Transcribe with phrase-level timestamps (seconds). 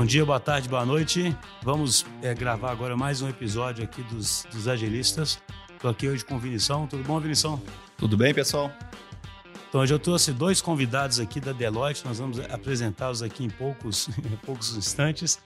[0.00, 1.36] Bom dia, boa tarde, boa noite.
[1.62, 5.42] Vamos é, gravar agora mais um episódio aqui dos, dos Agilistas.
[5.74, 6.86] Estou aqui hoje com o Vinição.
[6.86, 7.60] Tudo bom, Vinição?
[7.98, 8.72] Tudo bem, pessoal?
[9.68, 12.02] Então, hoje eu trouxe dois convidados aqui da Deloitte.
[12.06, 15.38] Nós vamos apresentá-los aqui em poucos, em poucos instantes.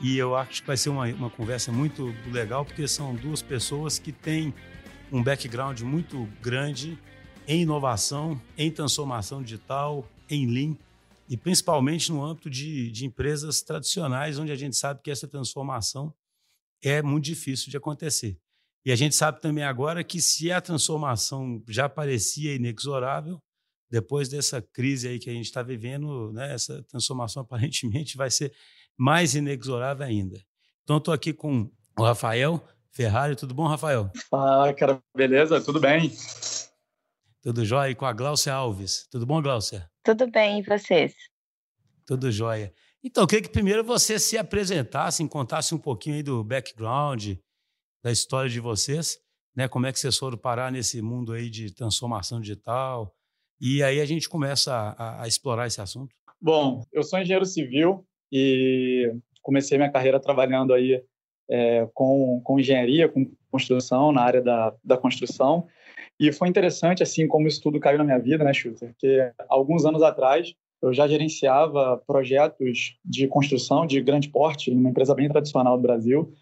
[0.00, 3.98] E eu acho que vai ser uma, uma conversa muito legal, porque são duas pessoas
[3.98, 4.54] que têm
[5.10, 6.96] um background muito grande
[7.48, 10.76] em inovação, em transformação digital, em Lean
[11.28, 16.14] e principalmente no âmbito de, de empresas tradicionais, onde a gente sabe que essa transformação
[16.82, 18.38] é muito difícil de acontecer.
[18.84, 23.42] E a gente sabe também agora que se a transformação já parecia inexorável,
[23.90, 28.52] depois dessa crise aí que a gente está vivendo, né, essa transformação aparentemente vai ser
[28.96, 30.40] mais inexorável ainda.
[30.84, 33.34] Então, estou aqui com o Rafael Ferrari.
[33.34, 34.10] Tudo bom, Rafael?
[34.30, 35.02] Fala, cara.
[35.14, 35.60] Beleza?
[35.60, 36.12] Tudo bem?
[37.42, 37.90] Tudo jóia?
[37.90, 39.06] E com a Gláucia Alves.
[39.10, 39.90] Tudo bom, Gláucia?
[40.06, 41.16] Tudo bem, e vocês?
[42.06, 42.72] Tudo jóia.
[43.02, 47.32] Então, eu queria que primeiro você se apresentasse, contasse um pouquinho aí do background,
[48.04, 49.18] da história de vocês,
[49.52, 49.66] né?
[49.66, 53.12] Como é que vocês foram parar nesse mundo aí de transformação digital?
[53.60, 56.14] E aí a gente começa a, a explorar esse assunto.
[56.40, 61.02] Bom, eu sou engenheiro civil e comecei minha carreira trabalhando aí
[61.50, 65.66] é, com, com engenharia, com construção, na área da, da construção.
[66.18, 68.90] E foi interessante, assim, como isso tudo caiu na minha vida, né, Schuster?
[68.90, 74.90] Porque alguns anos atrás eu já gerenciava projetos de construção de grande porte em uma
[74.90, 76.32] empresa bem tradicional do Brasil.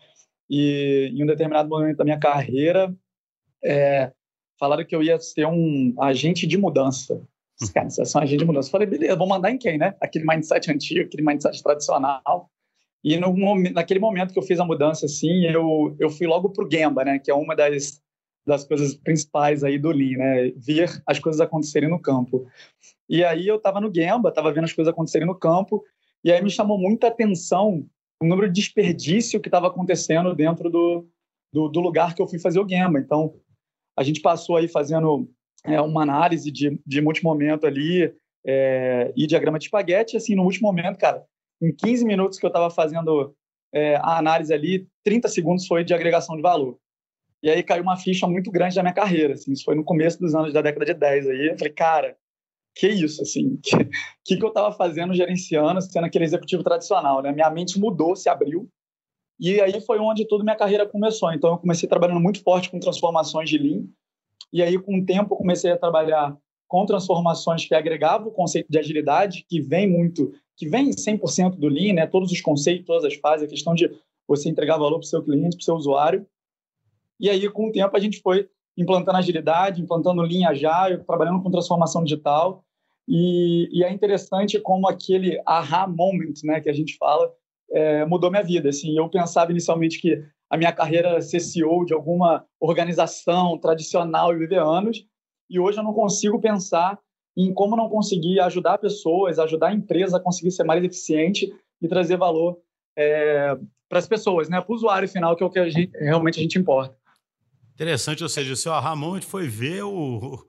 [0.48, 2.94] E em um determinado momento da minha carreira,
[3.64, 4.12] é,
[4.58, 7.20] falaram que eu ia ser um agente de mudança.
[7.72, 8.68] Cara, você é um agente de mudança.
[8.68, 9.94] Eu falei, beleza, vou mandar em quem, né?
[10.00, 12.50] Aquele mindset antigo, aquele mindset tradicional.
[13.02, 13.34] E no,
[13.72, 17.04] naquele momento que eu fiz a mudança, assim, eu, eu fui logo para o Gemba,
[17.04, 17.18] né?
[17.18, 18.02] Que é uma das
[18.46, 20.52] das coisas principais aí do Lean, né?
[20.56, 22.46] Ver as coisas acontecerem no campo.
[23.08, 25.82] E aí eu estava no Gemba, estava vendo as coisas acontecerem no campo,
[26.22, 27.86] e aí me chamou muita atenção
[28.20, 31.06] o número de desperdício que estava acontecendo dentro do,
[31.52, 32.98] do, do, lugar que eu fui fazer o Gemba.
[32.98, 33.34] Então,
[33.96, 35.28] a gente passou aí fazendo
[35.64, 38.12] é, uma análise de, de multimomento ali
[38.46, 41.24] é, e diagrama de espaguete, assim, no último momento, cara,
[41.60, 43.34] em 15 minutos que eu estava fazendo
[43.72, 46.78] é, a análise ali, 30 segundos foi de agregação de valor.
[47.44, 50.18] E aí caiu uma ficha muito grande da minha carreira, assim, isso foi no começo
[50.18, 52.16] dos anos da década de 10 aí, eu falei, cara,
[52.74, 53.76] que isso, assim, que,
[54.24, 57.32] que, que eu estava fazendo, gerenciando, sendo aquele executivo tradicional, né?
[57.32, 58.66] Minha mente mudou, se abriu,
[59.38, 61.30] e aí foi onde toda minha carreira começou.
[61.34, 63.84] Então eu comecei trabalhando muito forte com transformações de Lean,
[64.50, 66.34] e aí com o tempo eu comecei a trabalhar
[66.66, 71.68] com transformações que agregavam o conceito de agilidade, que vem muito, que vem 100% do
[71.68, 72.06] Lean, né?
[72.06, 73.90] Todos os conceitos, todas as fases, a questão de
[74.26, 76.26] você entregar valor para o seu cliente, para o seu usuário.
[77.24, 81.50] E aí, com o tempo, a gente foi implantando agilidade, implantando linha agile, trabalhando com
[81.50, 82.62] transformação digital.
[83.08, 87.32] E, e, é interessante como aquele aha moment, né, que a gente fala,
[87.72, 88.68] é, mudou minha vida.
[88.68, 94.34] Assim, eu pensava inicialmente que a minha carreira era ser CEO de alguma organização tradicional
[94.34, 95.06] e viver anos,
[95.48, 96.98] e hoje eu não consigo pensar
[97.34, 101.88] em como não conseguir ajudar pessoas, ajudar a empresa a conseguir ser mais eficiente e
[101.88, 102.58] trazer valor
[102.98, 103.56] é,
[103.88, 106.38] para as pessoas, né, para o usuário final, que é o que a gente, realmente
[106.38, 106.94] a gente importa.
[107.74, 110.46] Interessante, ou seja, o seu Ramon foi ver o,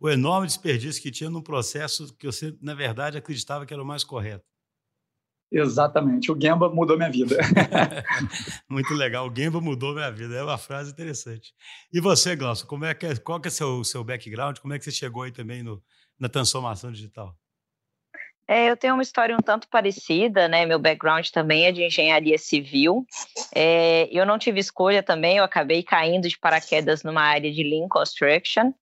[0.00, 3.86] o enorme desperdício que tinha no processo que você, na verdade, acreditava que era o
[3.86, 4.44] mais correto.
[5.50, 6.30] Exatamente.
[6.30, 7.36] O Gemba mudou minha vida.
[8.68, 9.28] Muito legal.
[9.28, 10.36] O Gemba mudou minha vida.
[10.36, 11.54] É uma frase interessante.
[11.92, 14.58] E você, Glaucio, como é que é, qual que é o seu, seu background?
[14.58, 15.82] Como é que você chegou aí também no,
[16.18, 17.34] na transformação digital?
[18.50, 20.64] É, eu tenho uma história um tanto parecida, né?
[20.64, 23.04] Meu background também é de engenharia civil.
[23.54, 27.86] É, eu não tive escolha também, eu acabei caindo de paraquedas numa área de Lean
[27.88, 28.72] Construction.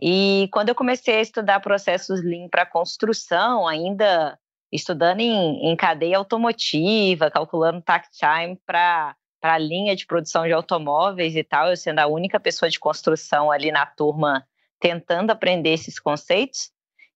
[0.00, 4.38] E quando eu comecei a estudar processos Lean para construção, ainda
[4.72, 11.36] estudando em, em, cadeia automotiva, calculando takt time para a linha de produção de automóveis
[11.36, 14.46] e tal, eu sendo a única pessoa de construção ali na turma
[14.80, 16.70] tentando aprender esses conceitos.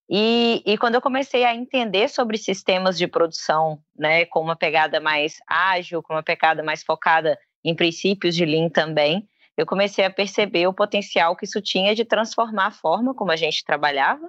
[0.08, 5.00] E, e, quando eu comecei a entender sobre sistemas de produção, né, com uma pegada
[5.00, 9.26] mais ágil, com uma pegada mais focada em princípios de Lean também,
[9.56, 13.36] eu comecei a perceber o potencial que isso tinha de transformar a forma como a
[13.36, 14.28] gente trabalhava.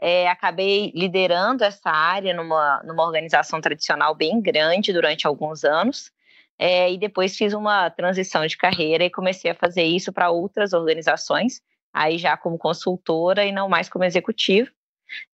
[0.00, 6.10] É, acabei liderando essa área numa, numa organização tradicional bem grande durante alguns anos.
[6.58, 10.72] É, e depois fiz uma transição de carreira e comecei a fazer isso para outras
[10.72, 11.60] organizações,
[11.92, 14.70] aí já como consultora e não mais como executivo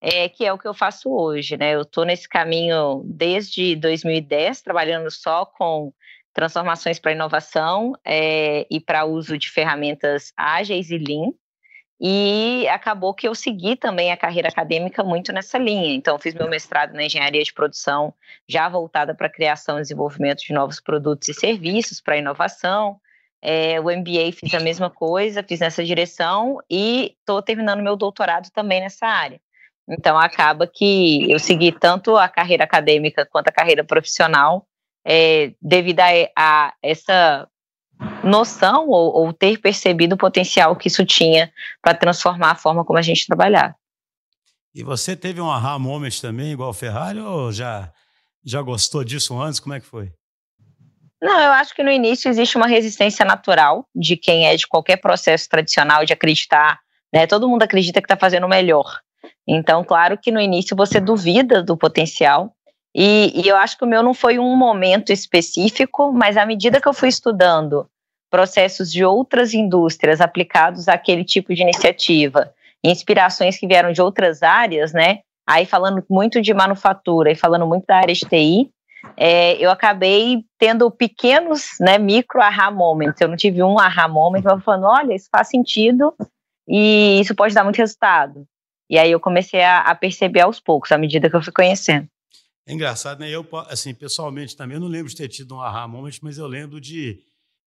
[0.00, 1.75] é, que é o que eu faço hoje, né?
[1.75, 5.92] Eu estou nesse caminho desde 2010, trabalhando só com
[6.38, 11.32] transformações para inovação é, e para uso de ferramentas ágeis e Lean.
[12.00, 15.92] e acabou que eu segui também a carreira acadêmica muito nessa linha.
[15.92, 18.14] Então, fiz meu mestrado na engenharia de produção,
[18.48, 23.00] já voltada para a criação e desenvolvimento de novos produtos e serviços para inovação.
[23.42, 28.48] É, o MBA fiz a mesma coisa, fiz nessa direção e estou terminando meu doutorado
[28.50, 29.40] também nessa área.
[29.88, 34.67] Então, acaba que eu segui tanto a carreira acadêmica quanto a carreira profissional
[35.05, 37.49] é, devido a, a, essa
[38.23, 41.50] noção ou, ou, ter percebido o potencial que isso tinha
[41.82, 43.75] para transformar a forma como a gente trabalhava.
[44.75, 47.90] E você teve um aha moment também, igual o Ferrari, ou já,
[48.44, 49.58] já gostou disso antes?
[49.58, 50.12] Como é que foi?
[51.20, 54.99] Não, eu acho que no início existe uma resistência natural de quem é de qualquer
[54.99, 56.79] processo tradicional de acreditar,
[57.12, 57.26] né?
[57.26, 59.00] Todo mundo acredita que está fazendo o melhor.
[59.49, 62.53] Então, claro que no início você duvida do potencial,
[62.95, 66.81] e, e, eu acho que o meu não foi um momento específico, mas à medida
[66.81, 67.89] que eu fui estudando
[68.31, 72.53] processos de outras indústrias aplicados àquele tipo de iniciativa,
[72.85, 75.21] inspirações que vieram de outras áreas, né?
[75.47, 78.71] Aí falando muito de manufatura e falando muito da área de TI,
[79.17, 83.21] é, eu acabei tendo pequenos, né, micro aha moments.
[83.21, 86.15] Eu não tive um aha moment, mas falando, olha, isso faz sentido
[86.69, 88.45] e isso pode dar muito resultado.
[88.88, 92.08] E aí eu comecei a, a perceber aos poucos, à medida que eu fui conhecendo.
[92.67, 93.31] É engraçado, né?
[93.31, 96.46] Eu, assim, pessoalmente também, eu não lembro de ter tido um aha moment, mas eu
[96.46, 97.19] lembro de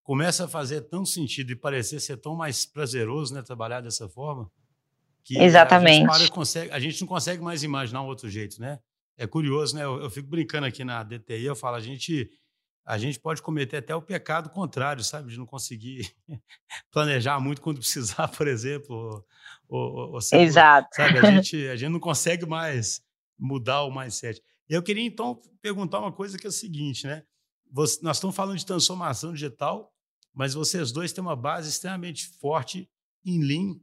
[0.02, 4.50] começa a fazer tão sentido e parecer ser tão mais prazeroso, né, trabalhar dessa forma,
[5.24, 6.08] que Exatamente.
[6.10, 8.78] A gente, consegue, a gente não consegue mais imaginar um outro jeito, né?
[9.16, 9.84] É curioso, né?
[9.84, 12.28] Eu, eu, fico brincando aqui na DTI, eu falo, a gente
[12.84, 16.12] a gente pode cometer até o pecado contrário, sabe, de não conseguir
[16.90, 19.24] planejar muito quando precisar, por exemplo.
[19.72, 20.94] Ou, ou, Exato.
[20.94, 23.00] Sabe, a gente a gente não consegue mais
[23.38, 24.42] mudar o mindset.
[24.68, 27.22] Eu queria então perguntar uma coisa que é o seguinte, né?
[27.70, 29.90] Você, nós estamos falando de transformação digital,
[30.34, 32.86] mas vocês dois têm uma base extremamente forte
[33.24, 33.74] em Lean,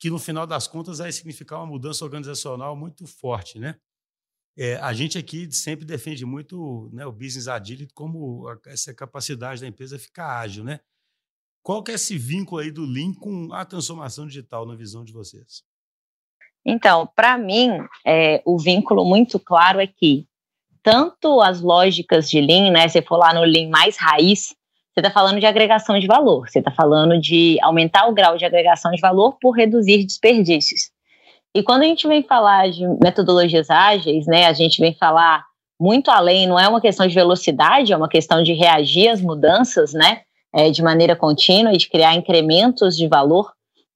[0.00, 3.76] que no final das contas vai significar uma mudança organizacional muito forte, né?
[4.56, 9.68] É, a gente aqui sempre defende muito né, o business agility como essa capacidade da
[9.68, 10.80] empresa ficar ágil, né?
[11.62, 15.12] Qual que é esse vínculo aí do Lean com a transformação digital na visão de
[15.12, 15.62] vocês?
[16.64, 17.70] Então, para mim,
[18.06, 20.26] é, o vínculo muito claro é que
[20.82, 22.88] tanto as lógicas de Lean, né?
[22.88, 24.54] Se for lá no Lean mais raiz,
[24.92, 28.44] você está falando de agregação de valor, você está falando de aumentar o grau de
[28.44, 30.90] agregação de valor por reduzir desperdícios.
[31.54, 35.44] E quando a gente vem falar de metodologias ágeis, né, a gente vem falar
[35.80, 39.92] muito além, não é uma questão de velocidade, é uma questão de reagir às mudanças,
[39.92, 43.50] né, é, de maneira contínua e de criar incrementos de valor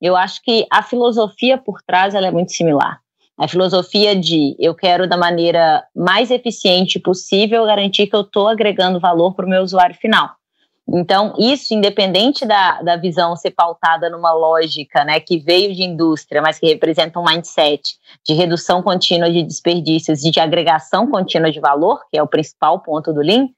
[0.05, 3.01] eu acho que a filosofia por trás ela é muito similar.
[3.39, 9.01] A filosofia de eu quero, da maneira mais eficiente possível, garantir que eu estou agregando
[9.01, 10.31] valor para o meu usuário final.
[10.87, 16.43] Então, isso, independente da, da visão ser pautada numa lógica né, que veio de indústria,
[16.43, 17.95] mas que representa um mindset
[18.27, 22.81] de redução contínua de desperdícios e de agregação contínua de valor, que é o principal
[22.81, 23.49] ponto do Lean,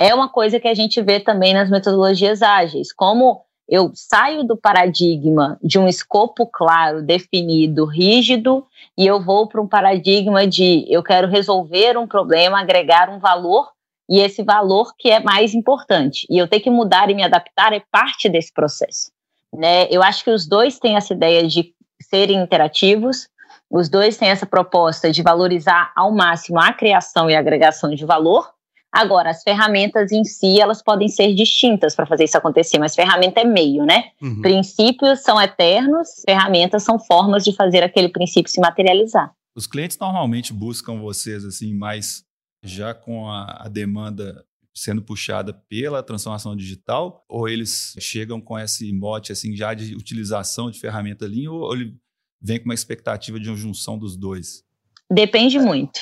[0.00, 4.56] é uma coisa que a gente vê também nas metodologias ágeis, como eu saio do
[4.56, 8.66] paradigma de um escopo claro, definido, rígido,
[8.96, 13.68] e eu vou para um paradigma de eu quero resolver um problema, agregar um valor,
[14.08, 16.26] e esse valor que é mais importante.
[16.30, 19.12] E eu ter que mudar e me adaptar é parte desse processo.
[19.54, 19.86] Né?
[19.90, 23.28] Eu acho que os dois têm essa ideia de serem interativos,
[23.70, 28.04] os dois têm essa proposta de valorizar ao máximo a criação e a agregação de
[28.04, 28.50] valor,
[28.92, 33.40] Agora, as ferramentas em si, elas podem ser distintas para fazer isso acontecer, mas ferramenta
[33.40, 34.10] é meio, né?
[34.20, 34.40] Uhum.
[34.42, 39.32] Princípios são eternos, ferramentas são formas de fazer aquele princípio se materializar.
[39.54, 42.24] Os clientes normalmente buscam vocês assim mais
[42.62, 44.44] já com a, a demanda
[44.74, 50.70] sendo puxada pela transformação digital ou eles chegam com esse mote assim já de utilização
[50.70, 51.96] de ferramenta Lean ou, ou ele
[52.40, 54.64] vem com uma expectativa de uma junção dos dois?
[55.10, 56.00] Depende muito.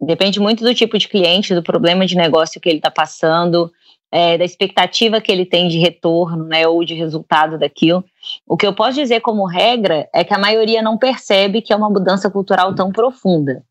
[0.00, 3.72] Depende muito do tipo de cliente, do problema de negócio que ele está passando,
[4.10, 8.04] é, da expectativa que ele tem de retorno, né, ou de resultado daquilo.
[8.46, 11.76] O que eu posso dizer como regra é que a maioria não percebe que é
[11.76, 13.62] uma mudança cultural tão profunda.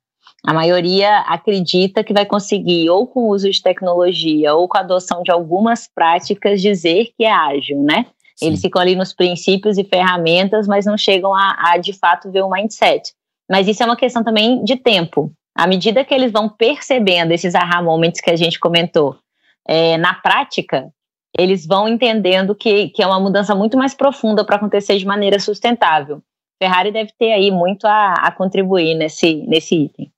[0.44, 4.82] A maioria acredita que vai conseguir, ou com o uso de tecnologia, ou com a
[4.82, 8.06] adoção de algumas práticas, dizer que é ágil, né?
[8.36, 8.48] Sim.
[8.48, 12.44] Eles ficam ali nos princípios e ferramentas, mas não chegam a, a, de fato, ver
[12.44, 13.14] o mindset.
[13.50, 15.32] Mas isso é uma questão também de tempo.
[15.56, 19.18] À medida que eles vão percebendo esses aha moments que a gente comentou
[19.66, 20.92] é, na prática,
[21.38, 25.40] eles vão entendendo que, que é uma mudança muito mais profunda para acontecer de maneira
[25.40, 26.22] sustentável.
[26.62, 30.12] Ferrari deve ter aí muito a, a contribuir nesse, nesse item.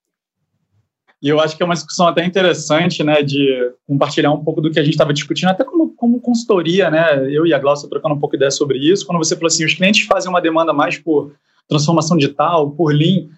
[1.21, 4.69] E eu acho que é uma discussão até interessante, né, de compartilhar um pouco do
[4.69, 8.13] que a gente estava discutindo, até como, como consultoria, né, eu e a Glaucia trocando
[8.13, 10.97] um pouco ideia sobre isso, quando você falou assim, os clientes fazem uma demanda mais
[10.99, 11.33] por
[11.67, 13.29] transformação digital, por Lean,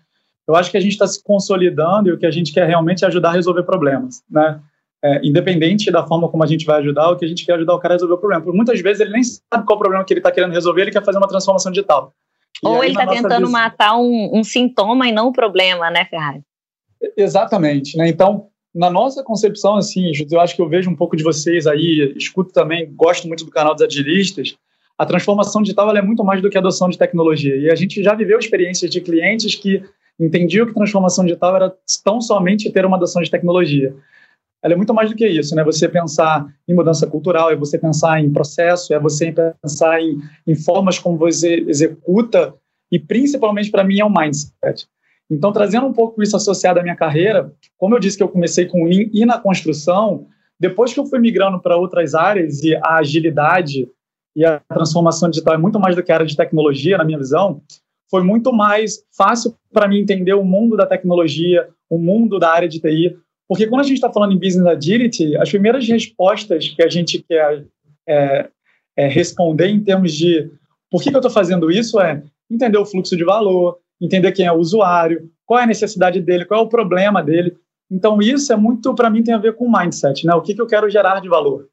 [0.49, 3.05] eu acho que a gente está se consolidando e o que a gente quer realmente
[3.05, 4.59] é ajudar a resolver problemas, né,
[5.03, 7.75] é, independente da forma como a gente vai ajudar, o que a gente quer ajudar
[7.75, 8.41] o cara a resolver o problema.
[8.41, 10.81] Porque muitas vezes ele nem sabe qual é o problema que ele está querendo resolver,
[10.81, 12.13] ele quer fazer uma transformação digital.
[12.63, 13.51] Ou ele está tentando visão...
[13.51, 16.41] matar um, um, sintoma e não o problema, né, Ferrari?
[17.15, 18.09] Exatamente, né?
[18.09, 22.11] Então, na nossa concepção, assim, eu acho que eu vejo um pouco de vocês aí,
[22.17, 24.55] escuto também, gosto muito do canal dos agilistas,
[24.97, 27.55] a transformação digital é muito mais do que a adoção de tecnologia.
[27.55, 29.81] E a gente já viveu experiências de clientes que
[30.19, 31.73] entendiam que transformação digital era
[32.03, 33.95] tão somente ter uma adoção de tecnologia
[34.61, 35.63] ela é muito mais do que isso, né?
[35.63, 40.55] Você pensar em mudança cultural, é você pensar em processo, é você pensar em, em
[40.55, 42.53] formas como você executa
[42.91, 44.87] e principalmente para mim é o mindset.
[45.31, 48.65] Então, trazendo um pouco isso associado à minha carreira, como eu disse que eu comecei
[48.65, 50.27] com Lean e na construção,
[50.59, 53.87] depois que eu fui migrando para outras áreas e a agilidade
[54.35, 57.17] e a transformação digital é muito mais do que a área de tecnologia, na minha
[57.17, 57.61] visão,
[58.09, 62.67] foi muito mais fácil para mim entender o mundo da tecnologia, o mundo da área
[62.67, 63.15] de TI,
[63.47, 67.23] porque quando a gente está falando em business agility, as primeiras respostas que a gente
[67.27, 67.65] quer
[68.07, 68.47] é,
[68.95, 70.51] é responder em termos de
[70.91, 74.45] por que, que eu estou fazendo isso é entender o fluxo de valor, entender quem
[74.45, 77.55] é o usuário, qual é a necessidade dele, qual é o problema dele.
[77.91, 80.33] Então, isso é muito, para mim, tem a ver com mindset, né?
[80.35, 81.67] O que, que eu quero gerar de valor.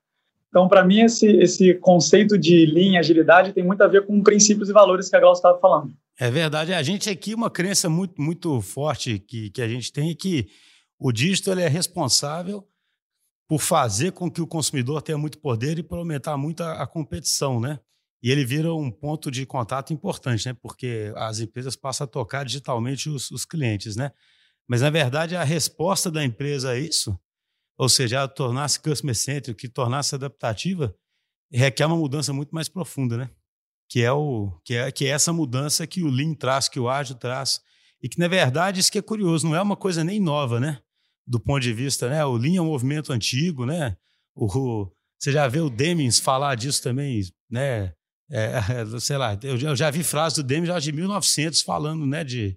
[0.57, 4.71] Então, para mim, esse, esse conceito de linha, agilidade, tem muito a ver com princípios
[4.71, 5.95] e valores que a Glaucia estava falando.
[6.19, 6.73] É verdade.
[6.73, 10.49] A gente aqui, uma crença muito, muito forte que, que a gente tem é que
[10.99, 12.67] o dígito ele é responsável
[13.47, 16.87] por fazer com que o consumidor tenha muito poder e por aumentar muito a, a
[16.87, 17.79] competição, né?
[18.23, 20.57] E ele vira um ponto de contato importante, né?
[20.63, 24.11] Porque as empresas passam a tocar digitalmente os, os clientes, né?
[24.67, 27.15] Mas, na verdade, a resposta da empresa a isso,
[27.77, 30.95] ou seja, tornar-se customer centric, que tornar-se adaptativa,
[31.51, 33.31] requer uma mudança muito mais profunda, né?
[33.89, 36.89] Que é, o, que, é, que é essa mudança que o Lean traz, que o
[36.89, 37.61] Ágil traz,
[38.03, 40.81] e que, na verdade, isso que é curioso, não é uma coisa nem nova, né?
[41.27, 42.25] do ponto de vista, né?
[42.25, 43.97] O Lean é um movimento antigo, né?
[44.35, 47.93] O você já vê o Demings falar disso também, né?
[48.31, 48.61] É,
[49.01, 52.23] sei lá, eu já, eu já vi frases do Demings já de 1900 falando, né?
[52.23, 52.57] De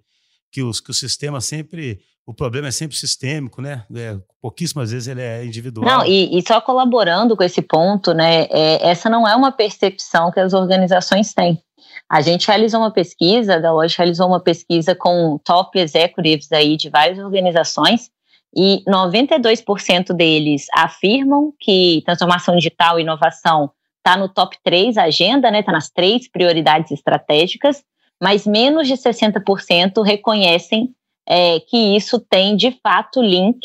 [0.52, 3.84] que, os, que o sistema sempre, o problema é sempre sistêmico, né?
[3.94, 5.84] É, pouquíssimas vezes ele é individual.
[5.84, 8.42] Não, e, e só colaborando com esse ponto, né?
[8.50, 11.60] É, essa não é uma percepção que as organizações têm.
[12.08, 16.88] A gente realizou uma pesquisa, da Lodge realizou uma pesquisa com top executives aí de
[16.88, 18.10] várias organizações,
[18.54, 25.60] e 92% deles afirmam que transformação digital e inovação está no top 3 agenda, né?
[25.60, 27.82] Está nas três prioridades estratégicas,
[28.20, 30.94] mas menos de 60% reconhecem
[31.30, 33.60] é, que isso tem de fato link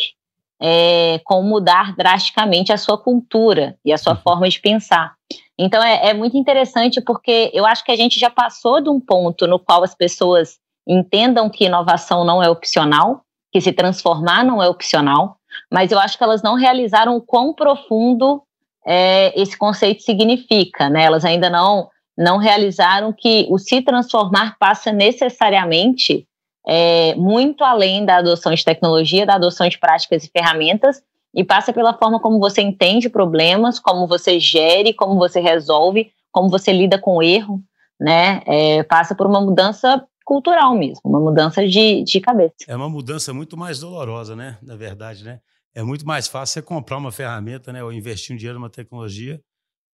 [0.62, 4.20] é, com mudar drasticamente a sua cultura e a sua uhum.
[4.20, 5.16] forma de pensar.
[5.58, 9.00] Então é, é muito interessante porque eu acho que a gente já passou de um
[9.00, 14.62] ponto no qual as pessoas entendam que inovação não é opcional, que se transformar não
[14.62, 15.38] é opcional,
[15.72, 18.44] mas eu acho que elas não realizaram o quão profundo
[18.86, 21.04] é, esse conceito significa, né?
[21.04, 26.26] Elas ainda não não realizaram que o se transformar passa necessariamente
[26.68, 31.02] é, muito além da adoção de tecnologia, da adoção de práticas e ferramentas,
[31.34, 36.50] e passa pela forma como você entende problemas, como você gere, como você resolve, como
[36.50, 37.62] você lida com o erro,
[38.00, 38.42] né?
[38.46, 42.56] É, passa por uma mudança cultural mesmo, uma mudança de, de cabeça.
[42.68, 44.58] É uma mudança muito mais dolorosa, né?
[44.62, 45.40] Na verdade, né?
[45.74, 47.84] É muito mais fácil você comprar uma ferramenta, né?
[47.84, 49.40] Ou investir um dinheiro numa tecnologia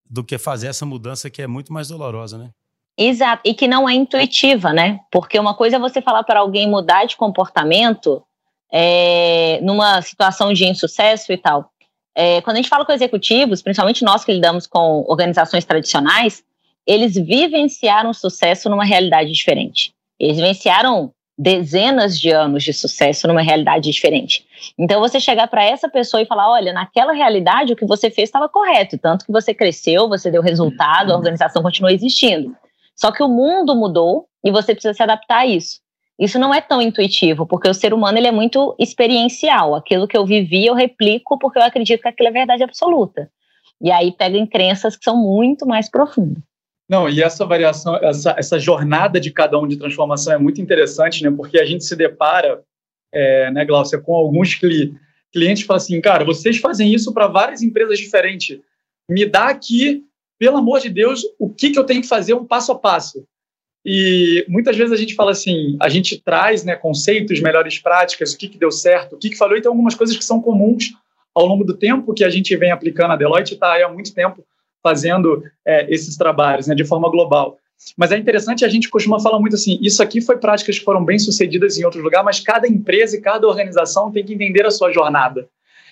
[0.10, 2.52] do que fazer essa mudança que é muito mais dolorosa, né?
[3.04, 5.00] Exato, e que não é intuitiva, né?
[5.12, 8.22] Porque uma coisa é você falar para alguém mudar de comportamento
[8.72, 11.72] é, numa situação de insucesso e tal.
[12.14, 16.44] É, quando a gente fala com executivos, principalmente nós que lidamos com organizações tradicionais,
[16.86, 19.94] eles vivenciaram sucesso numa realidade diferente.
[20.20, 24.46] Eles vivenciaram dezenas de anos de sucesso numa realidade diferente.
[24.78, 28.30] Então você chegar para essa pessoa e falar, olha, naquela realidade o que você fez
[28.30, 32.56] estava correto, tanto que você cresceu, você deu resultado, a organização continua existindo.
[32.96, 35.80] Só que o mundo mudou e você precisa se adaptar a isso.
[36.20, 39.74] Isso não é tão intuitivo, porque o ser humano ele é muito experiencial.
[39.74, 43.30] Aquilo que eu vivi, eu replico porque eu acredito que aquilo é verdade absoluta.
[43.82, 46.44] E aí pega em crenças que são muito mais profundas.
[46.88, 51.24] Não, e essa variação, essa, essa jornada de cada um de transformação é muito interessante,
[51.24, 51.32] né?
[51.32, 52.62] Porque a gente se depara,
[53.14, 54.94] é, né, Glaucia, com alguns cli
[55.32, 58.60] clientes que falam assim, cara, vocês fazem isso para várias empresas diferentes.
[59.10, 60.04] Me dá aqui,
[60.42, 63.24] pelo amor de Deus, o que, que eu tenho que fazer um passo a passo.
[63.86, 68.38] E muitas vezes a gente fala assim, a gente traz né, conceitos, melhores práticas, o
[68.40, 70.94] que, que deu certo, o que, que falou, e tem algumas coisas que são comuns
[71.36, 73.12] ao longo do tempo que a gente vem aplicando.
[73.12, 74.44] A Deloitte está há muito tempo
[74.82, 77.60] fazendo é, esses trabalhos né, de forma global.
[77.96, 81.06] Mas é interessante, a gente costuma falar muito assim, isso aqui foi práticas que foram
[81.06, 84.72] bem sucedidas em outro lugar, mas cada empresa e cada organização tem que entender a
[84.72, 85.48] sua jornada.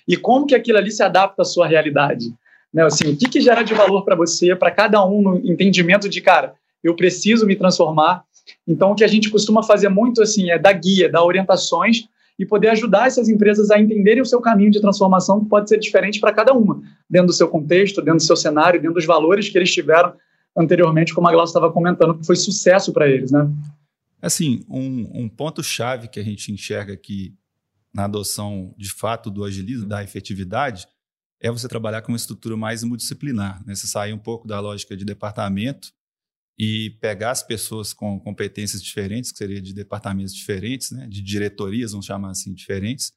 [0.08, 2.34] E como que aquilo ali se adapta à sua realidade.
[2.72, 2.84] Né?
[2.84, 6.20] Assim, o que, que gera de valor para você, para cada um, no entendimento de,
[6.20, 8.24] cara, eu preciso me transformar.
[8.66, 12.04] Então, o que a gente costuma fazer muito assim é dar guia, dar orientações
[12.38, 15.78] e poder ajudar essas empresas a entenderem o seu caminho de transformação, que pode ser
[15.78, 19.48] diferente para cada uma, dentro do seu contexto, dentro do seu cenário, dentro dos valores
[19.48, 20.14] que eles tiveram
[20.56, 23.48] anteriormente, como a Glaucia estava comentando, que foi sucesso para eles, né?
[24.22, 27.34] Assim, um, um ponto-chave que a gente enxerga aqui
[27.92, 30.86] na adoção de fato do agilismo, da efetividade,
[31.40, 33.74] é você trabalhar com uma estrutura mais multidisciplinar, né?
[33.74, 35.92] Você sair um pouco da lógica de departamento
[36.58, 41.06] e pegar as pessoas com competências diferentes, que seria de departamentos diferentes, né?
[41.06, 43.14] de diretorias, vamos chamar assim, diferentes,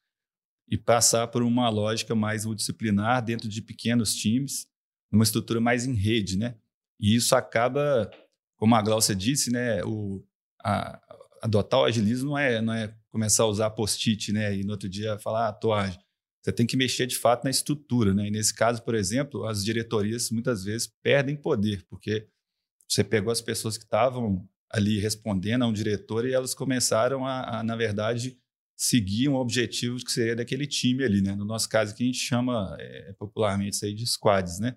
[0.69, 4.65] e passar por uma lógica mais multidisciplinar dentro de pequenos times,
[5.11, 6.55] uma estrutura mais em rede, né?
[6.97, 8.09] E isso acaba,
[8.55, 10.25] como a Glaucia disse, né, o,
[10.63, 10.99] a,
[11.41, 14.87] adotar o agilismo não é, não é começar a usar post-it, né, e no outro
[14.87, 15.99] dia falar, ah, tô ágil.
[16.43, 18.27] Você tem que mexer de fato na estrutura, né?
[18.27, 22.27] E nesse caso, por exemplo, as diretorias muitas vezes perdem poder, porque
[22.87, 27.59] você pegou as pessoas que estavam ali respondendo a um diretor e elas começaram a,
[27.59, 28.37] a, na verdade,
[28.75, 31.33] seguir um objetivo que seria daquele time ali, né?
[31.33, 34.75] No nosso caso aqui, a gente chama é, popularmente isso aí de squads, né?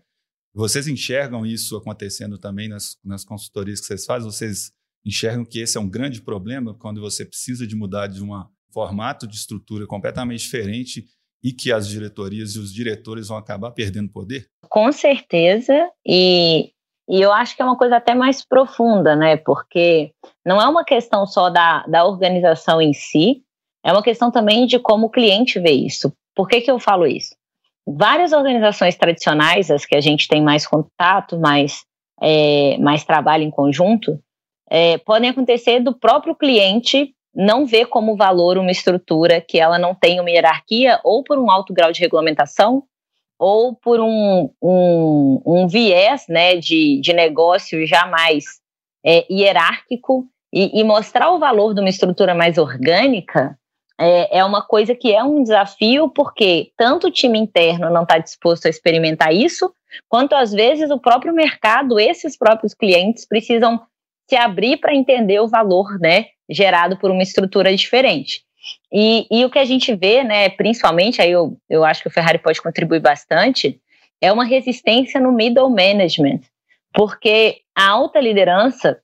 [0.55, 4.31] Vocês enxergam isso acontecendo também nas, nas consultorias que vocês fazem?
[4.31, 4.73] Vocês
[5.05, 8.31] enxergam que esse é um grande problema quando você precisa de mudar de um
[8.73, 11.07] formato de estrutura completamente diferente
[11.47, 14.49] e que as diretorias e os diretores vão acabar perdendo poder?
[14.69, 16.73] Com certeza, e,
[17.09, 19.37] e eu acho que é uma coisa até mais profunda, né?
[19.37, 20.13] Porque
[20.45, 23.43] não é uma questão só da, da organização em si,
[23.85, 26.13] é uma questão também de como o cliente vê isso.
[26.35, 27.37] Por que, que eu falo isso?
[27.87, 31.85] várias organizações tradicionais, as que a gente tem mais contato, mais,
[32.21, 34.19] é, mais trabalho em conjunto,
[34.69, 39.95] é, podem acontecer do próprio cliente não ver como valor uma estrutura que ela não
[39.95, 42.83] tem uma hierarquia, ou por um alto grau de regulamentação,
[43.39, 48.45] ou por um, um, um viés né, de, de negócio jamais
[49.05, 53.59] é, hierárquico, e, e mostrar o valor de uma estrutura mais orgânica
[53.99, 58.19] é, é uma coisa que é um desafio, porque tanto o time interno não está
[58.19, 59.73] disposto a experimentar isso,
[60.09, 63.81] quanto às vezes o próprio mercado, esses próprios clientes precisam
[64.29, 68.43] se abrir para entender o valor né, gerado por uma estrutura diferente.
[68.93, 72.11] E, e, o que a gente vê, né, principalmente, aí eu, eu acho que o
[72.11, 73.81] Ferrari pode contribuir bastante,
[74.21, 76.41] é uma resistência no middle management,
[76.93, 78.99] porque a alta liderança,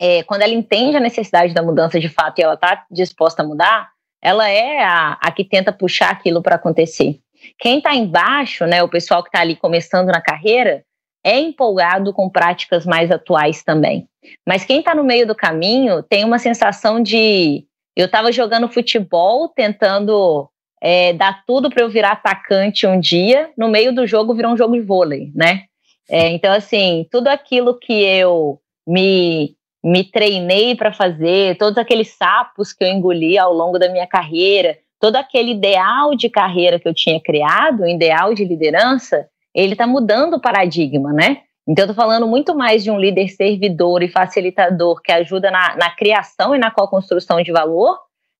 [0.00, 3.46] é, quando ela entende a necessidade da mudança de fato e ela está disposta a
[3.46, 3.90] mudar,
[4.22, 7.20] ela é a, a que tenta puxar aquilo para acontecer.
[7.58, 10.84] Quem está embaixo, né, o pessoal que está ali começando na carreira,
[11.24, 14.06] é empolgado com práticas mais atuais também.
[14.46, 17.64] Mas quem está no meio do caminho tem uma sensação de
[17.96, 20.48] eu estava jogando futebol, tentando
[20.80, 24.56] é, dar tudo para eu virar atacante um dia, no meio do jogo virou um
[24.56, 25.64] jogo de vôlei, né?
[26.08, 32.70] É, então, assim, tudo aquilo que eu me me treinei para fazer, todos aqueles sapos
[32.70, 36.92] que eu engoli ao longo da minha carreira, todo aquele ideal de carreira que eu
[36.94, 41.42] tinha criado, o ideal de liderança, ele está mudando o paradigma, né?
[41.68, 45.76] Então, eu estou falando muito mais de um líder servidor e facilitador que ajuda na,
[45.76, 47.98] na criação e na co-construção de valor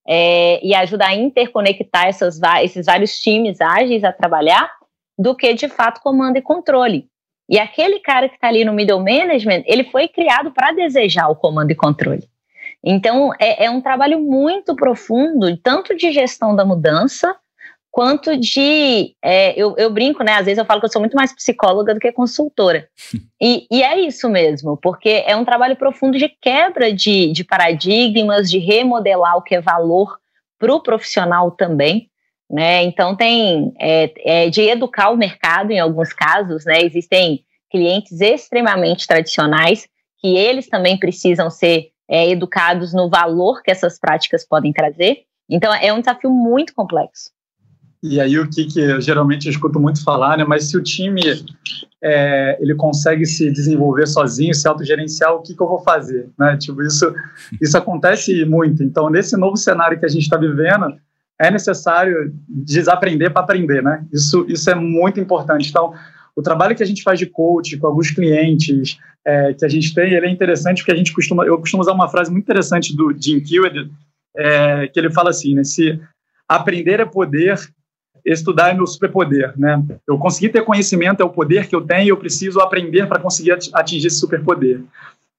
[0.08, 4.70] é, e ajuda a interconectar essas, esses vários times ágeis a trabalhar,
[5.18, 7.06] do que de fato comando e controle.
[7.48, 11.36] E aquele cara que está ali no middle management, ele foi criado para desejar o
[11.36, 12.26] comando e controle.
[12.82, 17.36] Então, é, é, um trabalho muito profundo, tanto de gestão da mudança,
[17.90, 19.14] quanto de.
[19.22, 20.32] É, eu, eu, brinco, né?
[20.32, 22.88] Às vezes eu falo que eu sou muito mais psicóloga do que consultora.
[23.42, 28.50] E, e é isso mesmo, porque é um trabalho profundo de quebra de, de paradigmas,
[28.50, 30.18] de remodelar o que é valor
[30.58, 32.10] para o profissional também.
[32.50, 32.82] Né?
[32.82, 36.82] Então tem é, é, de educar o mercado em alguns casos, né?
[36.82, 43.98] Existem clientes extremamente tradicionais que eles também precisam ser é, educados no valor que essas
[43.98, 45.22] práticas podem trazer.
[45.48, 47.30] Então é um desafio muito complexo.
[48.02, 50.44] E aí o que, que eu geralmente escuto muito falar, né?
[50.44, 51.20] Mas se o time
[52.02, 56.56] é, ele consegue se desenvolver sozinho, se autogerenciar, o que, que eu vou fazer, né?
[56.56, 57.12] Tipo isso
[57.60, 58.82] isso acontece muito.
[58.82, 60.96] Então nesse novo cenário que a gente está vivendo
[61.40, 64.04] é necessário desaprender para aprender, né?
[64.12, 65.70] Isso, isso é muito importante.
[65.70, 65.94] Então,
[66.36, 69.94] o trabalho que a gente faz de coach com alguns clientes é, que a gente
[69.94, 72.94] tem, ele é interessante porque a gente costuma, eu costumo usar uma frase muito interessante
[72.94, 73.88] do Jim Killian,
[74.36, 75.98] é, que ele fala assim, né, se
[76.46, 77.58] aprender é poder,
[78.24, 79.82] estudar é meu superpoder, né?
[80.06, 83.52] Eu conseguir ter conhecimento é o poder que eu tenho eu preciso aprender para conseguir
[83.72, 84.82] atingir esse superpoder.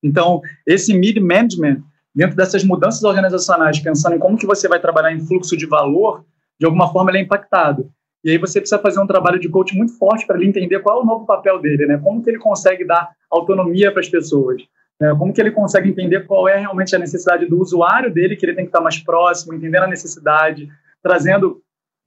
[0.04, 1.82] Então, esse mid-management,
[2.14, 6.24] dentro dessas mudanças organizacionais, pensando em como que você vai trabalhar em fluxo de valor,
[6.60, 7.90] de alguma forma ele é impactado.
[8.24, 11.00] E aí você precisa fazer um trabalho de coach muito forte para ele entender qual
[11.00, 12.00] é o novo papel dele, né?
[12.04, 14.62] Como que ele consegue dar autonomia para as pessoas,
[15.00, 15.16] né?
[15.18, 18.54] Como que ele consegue entender qual é realmente a necessidade do usuário dele, que ele
[18.54, 20.70] tem que estar mais próximo, entendendo a necessidade,
[21.02, 21.62] trazendo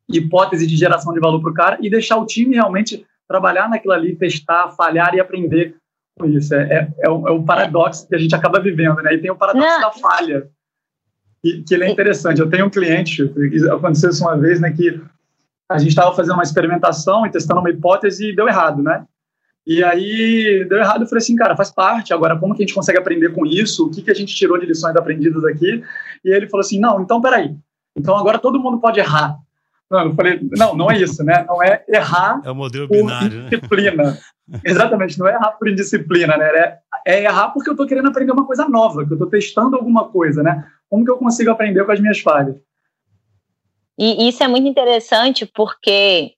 [0.09, 3.95] hipótese de geração de valor para o cara e deixar o time realmente trabalhar naquilo
[3.95, 5.77] ali, testar, falhar e aprender
[6.19, 6.55] com isso.
[6.55, 9.15] É, é, é, o, é o paradoxo que a gente acaba vivendo, né?
[9.15, 9.81] E tem o paradoxo Não.
[9.81, 10.49] da falha,
[11.45, 12.41] que, que ele é interessante.
[12.41, 13.23] Eu tenho um cliente,
[13.71, 15.01] aconteceu isso uma vez, né, que
[15.71, 19.05] a gente estava fazendo uma experimentação e testando uma hipótese e deu errado, né?
[19.67, 22.13] E aí deu errado, eu falei assim, cara, faz parte.
[22.13, 23.87] Agora, como que a gente consegue aprender com isso?
[23.87, 25.83] O que, que a gente tirou de lições aprendidas aqui?
[26.23, 27.57] E ele falou assim, não, então peraí.
[27.97, 29.39] Então agora todo mundo pode errar.
[29.91, 31.45] Não, eu falei, não, não é isso, né?
[31.47, 34.05] Não é errar é o modelo binário, por disciplina.
[34.05, 34.19] Né?
[34.65, 36.47] Exatamente, não é errar por indisciplina, né?
[36.47, 39.77] É, é errar porque eu estou querendo aprender uma coisa nova, que eu estou testando
[39.77, 40.67] alguma coisa, né?
[40.89, 42.57] Como que eu consigo aprender com as minhas falhas?
[43.99, 46.33] E isso é muito interessante porque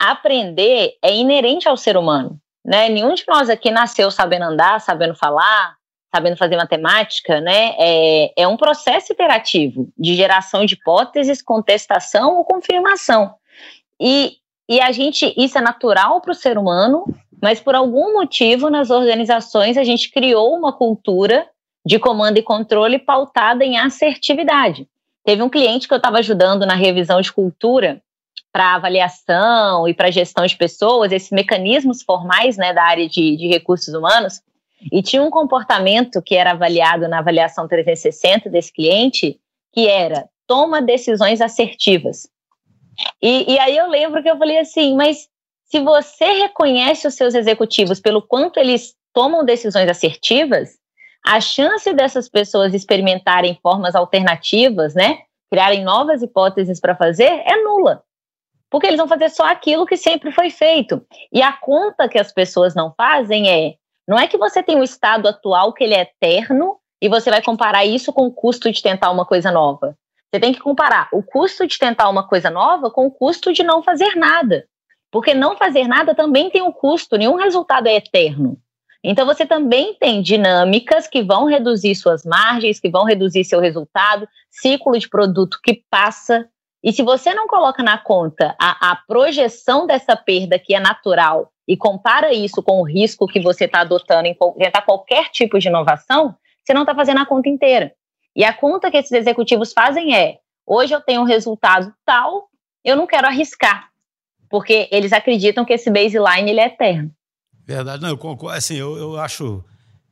[0.00, 2.88] aprender é inerente ao ser humano, né?
[2.88, 5.76] Nenhum de nós aqui nasceu sabendo andar, sabendo falar,
[6.14, 7.74] sabendo fazer matemática, né?
[7.78, 13.34] É, é um processo iterativo de geração de hipóteses, contestação ou confirmação.
[13.98, 14.36] E,
[14.68, 17.04] e a gente, isso é natural para o ser humano,
[17.40, 21.46] mas por algum motivo nas organizações a gente criou uma cultura
[21.84, 24.86] de comando e controle pautada em assertividade.
[25.24, 28.02] Teve um cliente que eu estava ajudando na revisão de cultura
[28.52, 33.48] para avaliação e para gestão de pessoas, esses mecanismos formais né, da área de, de
[33.48, 34.42] recursos humanos,
[34.90, 39.38] e tinha um comportamento que era avaliado na avaliação 360 desse cliente,
[39.72, 42.28] que era toma decisões assertivas.
[43.22, 45.28] E, e aí eu lembro que eu falei assim, mas
[45.64, 50.78] se você reconhece os seus executivos pelo quanto eles tomam decisões assertivas,
[51.24, 58.02] a chance dessas pessoas experimentarem formas alternativas, né, criarem novas hipóteses para fazer, é nula.
[58.68, 61.06] Porque eles vão fazer só aquilo que sempre foi feito.
[61.30, 63.74] E a conta que as pessoas não fazem é:
[64.06, 67.42] não é que você tem um estado atual que ele é eterno e você vai
[67.42, 69.96] comparar isso com o custo de tentar uma coisa nova.
[70.32, 73.62] Você tem que comparar o custo de tentar uma coisa nova com o custo de
[73.62, 74.64] não fazer nada.
[75.10, 78.58] Porque não fazer nada também tem um custo, nenhum resultado é eterno.
[79.04, 84.28] Então você também tem dinâmicas que vão reduzir suas margens, que vão reduzir seu resultado,
[84.48, 86.48] ciclo de produto que passa.
[86.82, 91.52] E se você não coloca na conta a, a projeção dessa perda que é natural
[91.66, 95.68] e compara isso com o risco que você está adotando em tentar qualquer tipo de
[95.68, 97.92] inovação, você não está fazendo a conta inteira.
[98.34, 102.48] E a conta que esses executivos fazem é: hoje eu tenho um resultado tal,
[102.84, 103.88] eu não quero arriscar,
[104.50, 107.12] porque eles acreditam que esse baseline ele é eterno.
[107.64, 109.64] Verdade, não, eu concordo, assim, eu, eu acho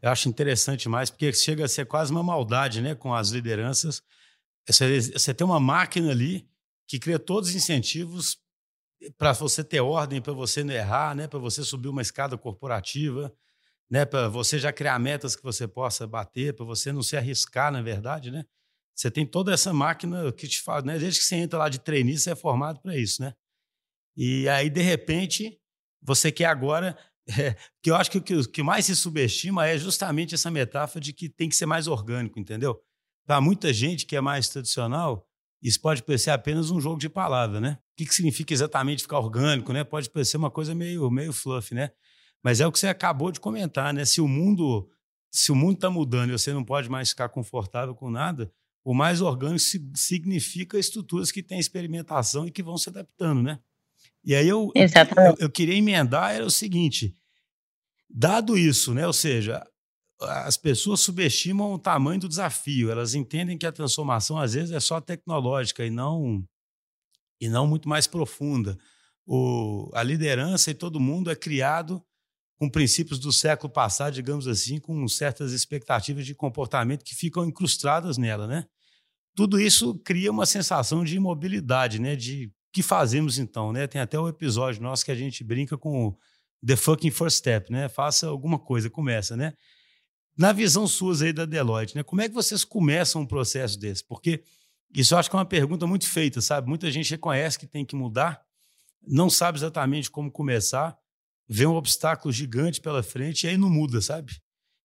[0.03, 4.03] eu acho interessante mais, porque chega a ser quase uma maldade né, com as lideranças.
[4.67, 6.49] Você, você tem uma máquina ali
[6.91, 8.37] que cria todos os incentivos
[9.17, 13.33] para você ter ordem, para você não errar, né, para você subir uma escada corporativa,
[13.89, 17.71] né, para você já criar metas que você possa bater, para você não se arriscar,
[17.71, 18.45] na verdade, né?
[18.93, 20.99] Você tem toda essa máquina que te faz, né?
[20.99, 23.35] Desde que você entra lá de treininho, você é formado para isso, né?
[24.17, 25.61] E aí, de repente,
[26.03, 26.99] você quer agora
[27.39, 31.01] é, que eu acho que o que, que mais se subestima é justamente essa metáfora
[31.01, 32.83] de que tem que ser mais orgânico, entendeu?
[33.25, 35.30] Para muita gente que é mais tradicional,
[35.63, 37.79] isso pode parecer apenas um jogo de palavra, né?
[37.93, 39.85] O que, que significa exatamente ficar orgânico, né?
[39.85, 41.91] Pode parecer uma coisa meio, meio fluff, né?
[42.43, 44.05] Mas é o que você acabou de comentar, né?
[44.05, 44.89] Se o mundo
[45.31, 48.53] se o mundo está mudando e você não pode mais ficar confortável com nada,
[48.85, 49.61] o mais orgânico
[49.95, 53.61] significa estruturas que têm experimentação e que vão se adaptando, né?
[54.25, 57.15] E aí eu, eu, eu, queria emendar era o seguinte:
[58.09, 59.07] dado isso, né?
[59.07, 59.65] Ou seja,
[60.23, 62.91] as pessoas subestimam o tamanho do desafio.
[62.91, 66.45] Elas entendem que a transformação às vezes é só tecnológica e não
[67.41, 68.77] e não muito mais profunda.
[69.27, 72.05] O, a liderança e todo mundo é criado
[72.59, 78.19] com princípios do século passado, digamos assim, com certas expectativas de comportamento que ficam incrustadas
[78.19, 78.67] nela, né?
[79.35, 82.15] Tudo isso cria uma sensação de imobilidade, né?
[82.15, 83.87] De que fazemos então, né?
[83.87, 86.15] Tem até o um episódio nosso que a gente brinca com
[86.65, 87.89] the fucking first step, né?
[87.89, 89.55] Faça alguma coisa, começa, né?
[90.41, 92.03] Na visão suas aí da Deloitte, né?
[92.03, 94.03] Como é que vocês começam um processo desse?
[94.03, 94.43] Porque
[94.91, 96.67] isso eu acho que é uma pergunta muito feita, sabe?
[96.67, 98.41] Muita gente reconhece que tem que mudar,
[99.07, 100.97] não sabe exatamente como começar,
[101.47, 104.41] vê um obstáculo gigante pela frente e aí não muda, sabe?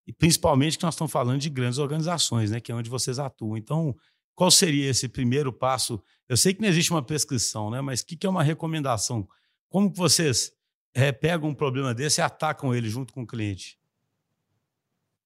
[0.06, 3.56] E principalmente que nós estamos falando de grandes organizações, né, que é onde vocês atuam.
[3.56, 3.96] Então,
[4.36, 6.04] qual seria esse primeiro passo?
[6.28, 9.26] Eu sei que não existe uma prescrição, né, mas o que, que é uma recomendação?
[9.70, 10.52] Como que vocês
[10.94, 13.80] é, pegam um problema desse e atacam ele junto com o cliente?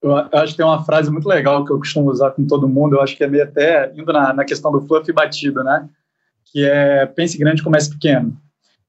[0.01, 2.95] Eu acho que tem uma frase muito legal que eu costumo usar com todo mundo,
[2.95, 5.89] eu acho que é meio até indo na, na questão do fluff batido, né?
[6.45, 8.35] Que é pense grande, comece pequeno.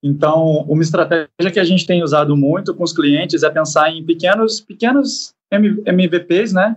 [0.02, 4.04] Então, uma estratégia que a gente tem usado muito com os clientes é pensar em
[4.04, 6.76] pequenos, pequenos MVPs, né?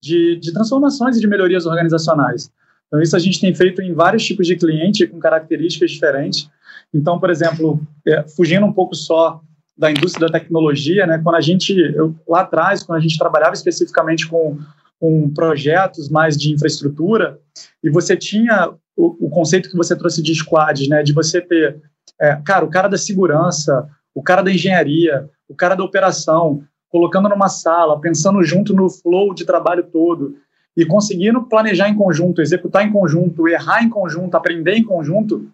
[0.00, 2.50] De, de transformações e de melhorias organizacionais.
[2.86, 6.48] Então, isso a gente tem feito em vários tipos de cliente com características diferentes.
[6.92, 9.40] Então, por exemplo, é, fugindo um pouco só
[9.76, 11.20] da indústria da tecnologia, né?
[11.22, 14.58] Quando a gente eu, lá atrás, quando a gente trabalhava especificamente com,
[15.00, 17.38] com projetos mais de infraestrutura,
[17.82, 21.02] e você tinha o, o conceito que você trouxe de squads, né?
[21.02, 21.80] De você ter,
[22.20, 27.28] é, cara, o cara da segurança, o cara da engenharia, o cara da operação, colocando
[27.28, 30.36] numa sala, pensando junto no flow de trabalho todo
[30.76, 35.50] e conseguindo planejar em conjunto, executar em conjunto, errar em conjunto, aprender em conjunto,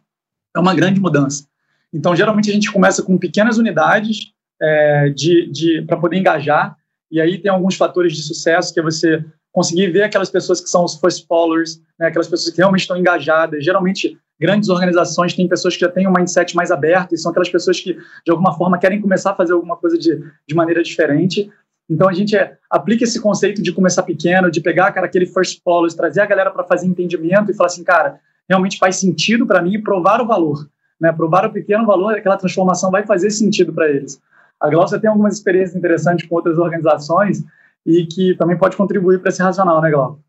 [0.54, 1.49] é uma grande mudança.
[1.92, 6.76] Então, geralmente a gente começa com pequenas unidades é, de, de para poder engajar,
[7.10, 10.68] e aí tem alguns fatores de sucesso que é você conseguir ver aquelas pessoas que
[10.68, 13.64] são os first followers, né, aquelas pessoas que realmente estão engajadas.
[13.64, 17.48] Geralmente, grandes organizações têm pessoas que já têm um mindset mais aberto e são aquelas
[17.48, 21.50] pessoas que, de alguma forma, querem começar a fazer alguma coisa de, de maneira diferente.
[21.88, 25.60] Então, a gente é, aplica esse conceito de começar pequeno, de pegar cara, aquele first
[25.64, 29.60] followers, trazer a galera para fazer entendimento e falar assim, cara, realmente faz sentido para
[29.60, 33.88] mim provar o valor né, provar o pequeno valor, aquela transformação vai fazer sentido para
[33.88, 34.20] eles.
[34.60, 37.42] A Glaucia tem algumas experiências interessantes com outras organizações
[37.86, 40.22] e que também pode contribuir para esse racional, né, Glaucia?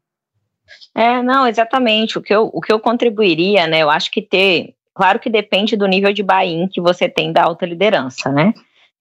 [0.96, 2.18] É, não, exatamente.
[2.18, 5.76] O que eu, o que eu contribuiria, né, eu acho que ter, claro que depende
[5.76, 8.54] do nível de buy-in que você tem da alta liderança, né?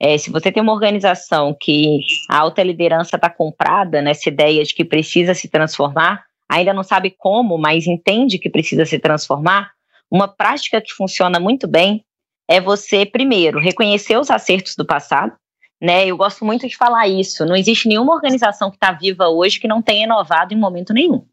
[0.02, 4.74] É, se você tem uma organização que a alta liderança está comprada nessa ideia de
[4.74, 9.72] que precisa se transformar, ainda não sabe como, mas entende que precisa se transformar,
[10.10, 12.04] uma prática que funciona muito bem
[12.48, 15.32] é você, primeiro, reconhecer os acertos do passado.
[15.80, 17.46] Né, eu gosto muito de falar isso.
[17.46, 21.24] Não existe nenhuma organização que está viva hoje que não tenha inovado em momento nenhum.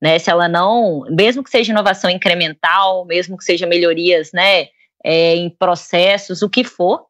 [0.00, 4.68] Né, se ela não, mesmo que seja inovação incremental, mesmo que seja melhorias né,
[5.04, 7.04] é, em processos, o que for,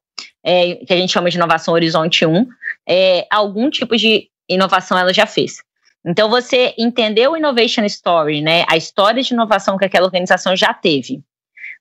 [0.44, 2.46] é, que a gente chama de inovação horizonte 1,
[2.88, 5.56] é, algum tipo de inovação ela já fez.
[6.06, 8.64] Então, você entendeu o Innovation Story, né?
[8.68, 11.22] A história de inovação que aquela organização já teve.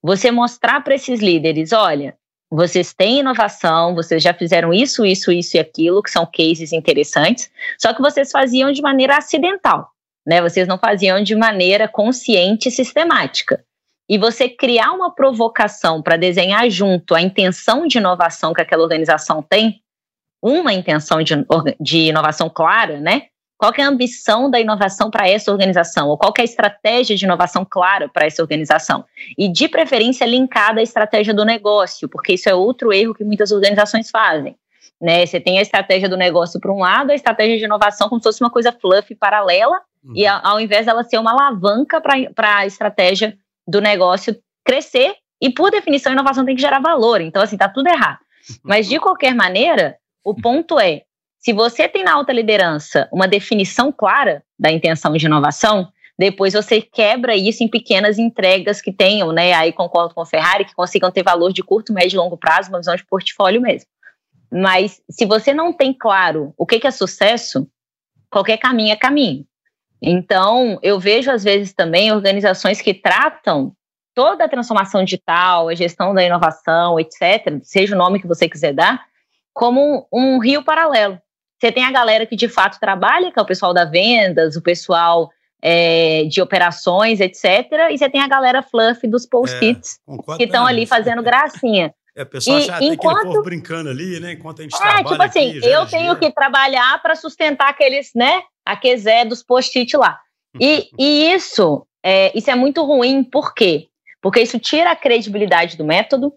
[0.02, 2.16] Você mostrar para esses líderes: olha,
[2.56, 7.52] vocês têm inovação, vocês já fizeram isso, isso, isso e aquilo, que são cases interessantes,
[7.80, 9.90] só que vocês faziam de maneira acidental,
[10.26, 10.42] né?
[10.42, 13.64] Vocês não faziam de maneira consciente e sistemática.
[14.08, 19.42] E você criar uma provocação para desenhar junto a intenção de inovação que aquela organização
[19.42, 19.82] tem,
[20.42, 21.34] uma intenção de,
[21.80, 23.30] de inovação clara, né?
[23.64, 26.10] Qual é a ambição da inovação para essa organização?
[26.10, 29.06] Ou qual é a estratégia de inovação clara para essa organização?
[29.38, 33.54] E, de preferência, linkada à estratégia do negócio, porque isso é outro erro que muitas
[33.54, 34.58] organizações fazem.
[35.02, 35.26] Né?
[35.26, 38.26] Você tem a estratégia do negócio por um lado, a estratégia de inovação como se
[38.26, 40.12] fosse uma coisa fluffy paralela, uhum.
[40.14, 43.34] e ao invés dela ser uma alavanca para a estratégia
[43.66, 47.22] do negócio crescer, e por definição, a inovação tem que gerar valor.
[47.22, 48.20] Então, assim, tá tudo errado.
[48.62, 51.04] Mas, de qualquer maneira, o ponto é,
[51.44, 56.82] se você tem na alta liderança uma definição clara da intenção de inovação, depois você
[56.82, 59.52] quebra isso em pequenas entregas que tenham, né?
[59.54, 62.70] Aí concordo com o Ferrari, que consigam ter valor de curto, médio e longo prazo,
[62.70, 63.90] uma visão de portfólio mesmo.
[64.50, 67.68] Mas se você não tem claro o que é sucesso,
[68.30, 69.46] qualquer caminho é caminho.
[70.02, 73.76] Então, eu vejo às vezes também organizações que tratam
[74.16, 78.74] toda a transformação digital, a gestão da inovação, etc., seja o nome que você quiser
[78.74, 79.04] dar,
[79.54, 81.20] como um rio paralelo.
[81.64, 84.62] Você tem a galera que de fato trabalha, que é o pessoal da vendas, o
[84.62, 87.46] pessoal é, de operações, etc.
[87.90, 91.94] E você tem a galera fluff dos post-its é, que estão ali fazendo gracinha.
[92.16, 93.18] É, o pessoal e, acha enquanto...
[93.18, 94.34] aquele povo brincando ali, né?
[94.34, 98.12] Enquanto a gente é, trabalha tipo assim, aqui, eu tenho que trabalhar para sustentar aqueles,
[98.14, 98.44] né?
[98.64, 100.20] Aqueles é dos post-it lá.
[100.62, 103.88] E, e isso, é, isso é muito ruim, por quê?
[104.22, 106.32] Porque isso tira a credibilidade do método,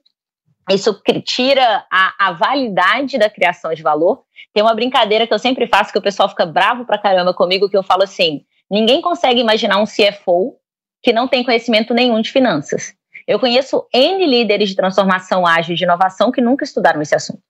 [0.74, 4.24] isso tira a, a validade da criação de valor.
[4.52, 7.68] Tem uma brincadeira que eu sempre faço, que o pessoal fica bravo pra caramba comigo,
[7.68, 10.56] que eu falo assim: ninguém consegue imaginar um CFO
[11.02, 12.94] que não tem conhecimento nenhum de finanças.
[13.26, 17.42] Eu conheço N líderes de transformação ágil e de inovação que nunca estudaram esse assunto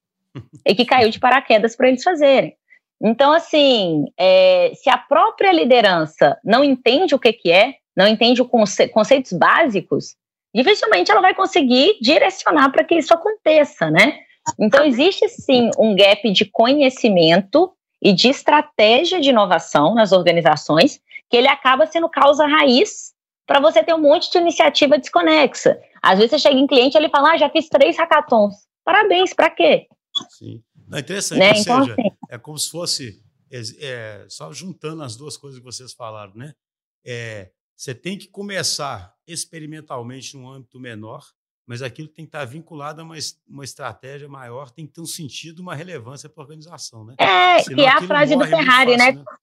[0.67, 2.55] e que caiu de paraquedas para eles fazerem.
[3.03, 8.41] Então, assim, é, se a própria liderança não entende o que, que é, não entende
[8.41, 10.17] os conce conceitos básicos,
[10.57, 14.21] dificilmente ela vai conseguir direcionar para que isso aconteça, né?
[14.59, 21.37] Então, existe sim um gap de conhecimento e de estratégia de inovação nas organizações, que
[21.37, 23.13] ele acaba sendo causa raiz
[23.47, 25.79] para você ter um monte de iniciativa desconexa.
[26.03, 28.55] Às vezes você chega em cliente e ele fala, ah, já fiz três hackathons.
[28.85, 29.87] Parabéns, para quê?
[30.31, 30.63] Sim.
[30.89, 31.53] Não, é interessante, né?
[31.53, 35.59] ou então, seja, assim, é como se fosse, é, é, só juntando as duas coisas
[35.59, 36.55] que vocês falaram, né?
[37.05, 41.25] É, você tem que começar experimentalmente num âmbito menor,
[41.67, 43.17] mas aquilo tem que estar vinculado a uma,
[43.49, 47.17] uma estratégia maior, tem que ter um sentido, uma relevância para a organização, né?
[47.19, 49.07] É, Senão, que é a frase do Ferrari, né?
[49.07, 49.25] fácil, né?
[49.25, 49.37] né?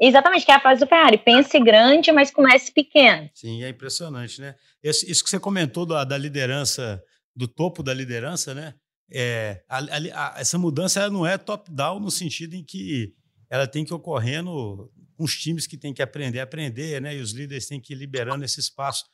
[0.00, 1.18] Exatamente, que é a frase do Ferrari.
[1.18, 3.28] Pense grande, mas comece pequeno.
[3.34, 4.54] Sim, é impressionante, né?
[4.82, 7.02] Isso, isso que você comentou da, da, liderança,
[7.34, 8.74] do topo da liderança, né?
[9.10, 13.12] É, a, a, essa mudança não é top-down no sentido em que
[13.50, 17.16] ela tem que ocorrendo com os times que têm que aprender a aprender, né?
[17.16, 19.04] E os líderes têm que ir liberando esse espaço.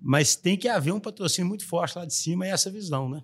[0.00, 3.22] Mas tem que haver um patrocínio muito forte lá de cima e essa visão, né?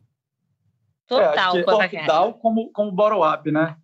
[1.06, 1.56] Total.
[1.56, 3.76] É, top-down como, como bottom-up, né?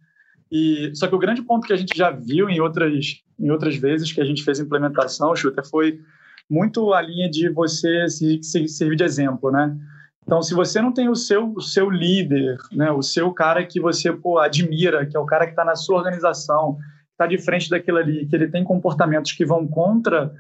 [0.51, 3.77] E, só que o grande ponto que a gente já viu em outras, em outras
[3.77, 6.01] vezes que a gente fez implementação, Shooter, foi
[6.49, 9.77] muito a linha de você se, se, servir de exemplo, né?
[10.23, 13.81] Então, se você não tem o seu, o seu líder, né, o seu cara que
[13.81, 16.79] você pô, admira, que é o cara que está na sua organização,
[17.13, 20.33] está de frente daquilo ali, que ele tem comportamentos que vão contra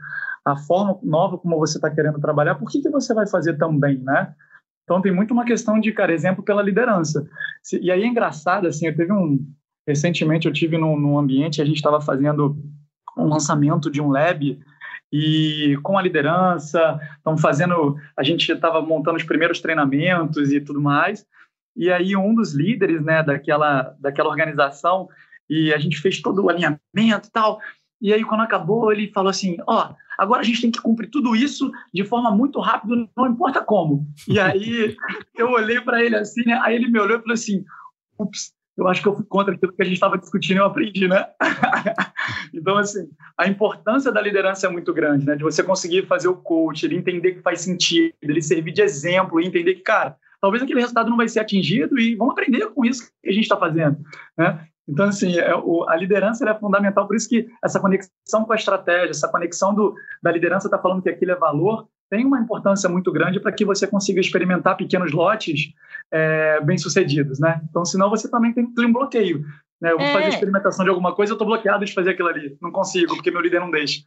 [0.52, 3.98] a forma nova como você está querendo trabalhar, por que, que você vai fazer também,
[3.98, 4.34] né?
[4.84, 7.28] Então, tem muito uma questão de, cara, exemplo pela liderança.
[7.80, 9.38] E aí é engraçado, assim, eu teve um,
[9.88, 12.58] Recentemente eu tive num, num ambiente, a gente estava fazendo
[13.16, 14.60] um lançamento de um lab
[15.10, 20.78] e com a liderança, estamos fazendo, a gente estava montando os primeiros treinamentos e tudo
[20.78, 21.24] mais.
[21.74, 25.08] E aí um dos líderes, né, daquela daquela organização,
[25.48, 27.58] e a gente fez todo o alinhamento e tal.
[28.00, 31.10] E aí quando acabou, ele falou assim: "Ó, oh, agora a gente tem que cumprir
[31.10, 34.06] tudo isso de forma muito rápida, não importa como".
[34.26, 34.96] E aí
[35.36, 36.60] eu olhei para ele assim, né?
[36.62, 37.64] Aí ele me olhou e falou assim:
[38.18, 40.64] "Ups, eu acho que eu fui contra aquilo que a gente estava discutindo e eu
[40.64, 41.26] aprendi, né?
[42.54, 45.34] então, assim, a importância da liderança é muito grande, né?
[45.34, 49.40] De você conseguir fazer o coach, ele entender que faz sentido, ele servir de exemplo
[49.40, 53.10] entender que, cara, talvez aquele resultado não vai ser atingido e vamos aprender com isso
[53.20, 53.98] que a gente está fazendo,
[54.36, 54.64] né?
[54.88, 58.56] Então, assim, é, o, a liderança é fundamental, por isso que essa conexão com a
[58.56, 62.88] estratégia, essa conexão do, da liderança está falando que aquilo é valor, tem uma importância
[62.88, 65.74] muito grande para que você consiga experimentar pequenos lotes
[66.10, 67.60] é, bem-sucedidos, né?
[67.68, 69.44] Então, senão você também tem, tem um bloqueio.
[69.78, 69.92] Né?
[69.92, 70.12] Eu vou é.
[70.12, 72.56] fazer experimentação de alguma coisa, eu estou bloqueado de fazer aquilo ali.
[72.62, 74.00] Não consigo, porque meu líder não deixa.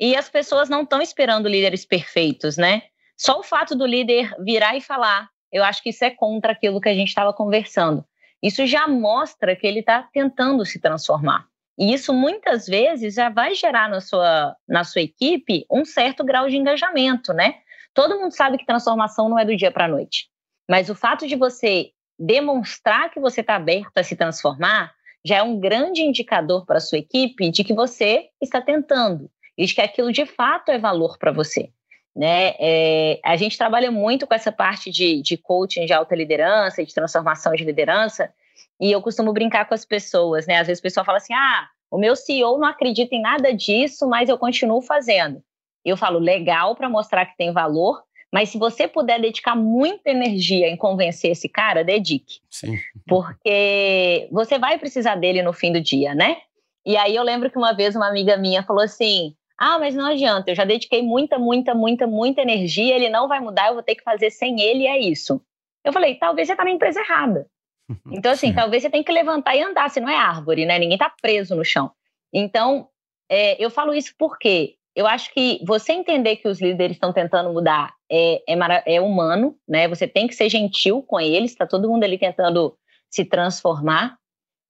[0.00, 2.82] E as pessoas não estão esperando líderes perfeitos, né?
[3.16, 6.80] Só o fato do líder virar e falar, eu acho que isso é contra aquilo
[6.80, 8.04] que a gente estava conversando.
[8.42, 11.46] Isso já mostra que ele está tentando se transformar.
[11.78, 16.48] E isso muitas vezes já vai gerar na sua, na sua equipe um certo grau
[16.48, 17.54] de engajamento, né?
[17.94, 20.28] Todo mundo sabe que transformação não é do dia para a noite.
[20.68, 24.92] Mas o fato de você demonstrar que você está aberto a se transformar
[25.24, 29.64] já é um grande indicador para a sua equipe de que você está tentando e
[29.66, 31.70] de que aquilo de fato é valor para você.
[32.16, 32.54] Né?
[32.58, 36.92] É, a gente trabalha muito com essa parte de, de coaching de alta liderança, de
[36.92, 38.32] transformação de liderança,
[38.80, 40.58] e eu costumo brincar com as pessoas, né?
[40.58, 44.08] Às vezes o pessoal fala assim: ah, o meu CEO não acredita em nada disso,
[44.08, 45.42] mas eu continuo fazendo.
[45.84, 50.68] Eu falo, legal para mostrar que tem valor, mas se você puder dedicar muita energia
[50.68, 52.40] em convencer esse cara, dedique.
[52.50, 52.76] Sim.
[53.06, 56.36] Porque você vai precisar dele no fim do dia, né?
[56.84, 60.06] E aí eu lembro que uma vez uma amiga minha falou assim: ah, mas não
[60.06, 63.82] adianta, eu já dediquei muita, muita, muita, muita energia, ele não vai mudar, eu vou
[63.82, 65.42] ter que fazer sem ele, é isso.
[65.84, 67.46] Eu falei, talvez você está na empresa errada.
[68.12, 70.78] Então, assim, talvez você tenha que levantar e andar, se não é árvore, né?
[70.78, 71.90] Ninguém está preso no chão.
[72.30, 72.86] Então,
[73.30, 77.52] é, eu falo isso porque eu acho que você entender que os líderes estão tentando
[77.52, 79.88] mudar é, é, é, humano, né?
[79.88, 82.76] Você tem que ser gentil com eles, está todo mundo ali tentando
[83.08, 84.18] se transformar.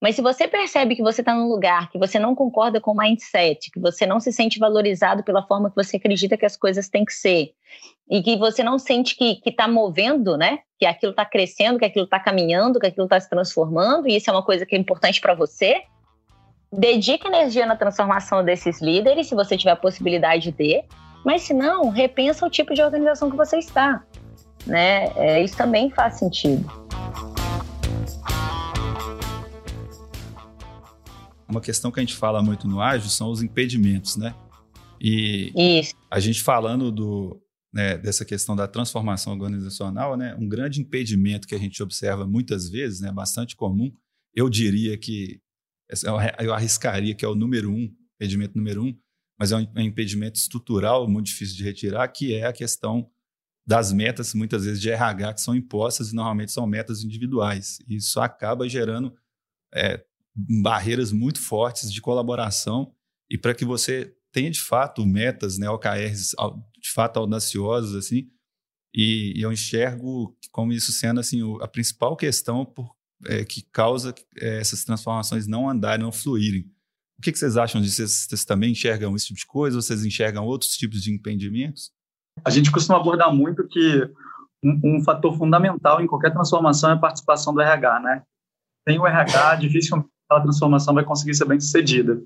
[0.01, 2.97] Mas se você percebe que você está num lugar que você não concorda com o
[2.97, 6.89] mindset, que você não se sente valorizado pela forma que você acredita que as coisas
[6.89, 7.53] têm que ser,
[8.11, 10.61] e que você não sente que está movendo, né?
[10.79, 14.31] Que aquilo está crescendo, que aquilo está caminhando, que aquilo está se transformando, e isso
[14.31, 15.83] é uma coisa que é importante para você,
[16.73, 20.83] dedique energia na transformação desses líderes, se você tiver a possibilidade de,
[21.25, 24.03] mas se não, repensa o tipo de organização que você está.
[24.67, 25.13] Né?
[25.17, 26.67] É, isso também faz sentido.
[31.49, 34.35] Uma questão que a gente fala muito no ágil são os impedimentos, né?
[35.01, 35.95] E Isso.
[36.11, 37.41] a gente falando do,
[37.73, 40.35] né, dessa questão da transformação organizacional, né?
[40.39, 43.11] Um grande impedimento que a gente observa muitas vezes, né?
[43.13, 43.93] Bastante comum,
[44.35, 45.41] eu diria que
[46.43, 48.95] eu arriscaria que é o número um, impedimento número um,
[49.39, 53.09] mas é um impedimento estrutural muito difícil de retirar, que é a questão
[53.67, 57.79] das metas, muitas vezes, de RH que são impostas e normalmente são metas individuais.
[57.89, 59.15] Isso acaba gerando
[59.75, 60.03] é,
[60.39, 62.93] barreiras muito fortes de colaboração
[63.31, 66.35] e para que você tenha, de fato, metas, né, OKRs
[66.81, 68.29] de fato audaciosas, assim,
[68.95, 72.95] e, e eu enxergo como isso sendo assim, a principal questão por,
[73.27, 76.71] é, que causa é, essas transformações não andarem, não fluírem.
[77.19, 77.97] O que, que vocês acham disso?
[77.97, 79.81] Vocês, vocês, também enxergam esse tipo de coisa?
[79.81, 81.91] Vocês enxergam outros tipos de impedimentos?
[82.45, 84.09] A gente costuma abordar muito que
[84.63, 88.23] um, um fator fundamental em qualquer transformação é a participação do RH, né?
[88.89, 92.21] Sem o RH, dificilmente a transformação vai conseguir ser bem sucedida.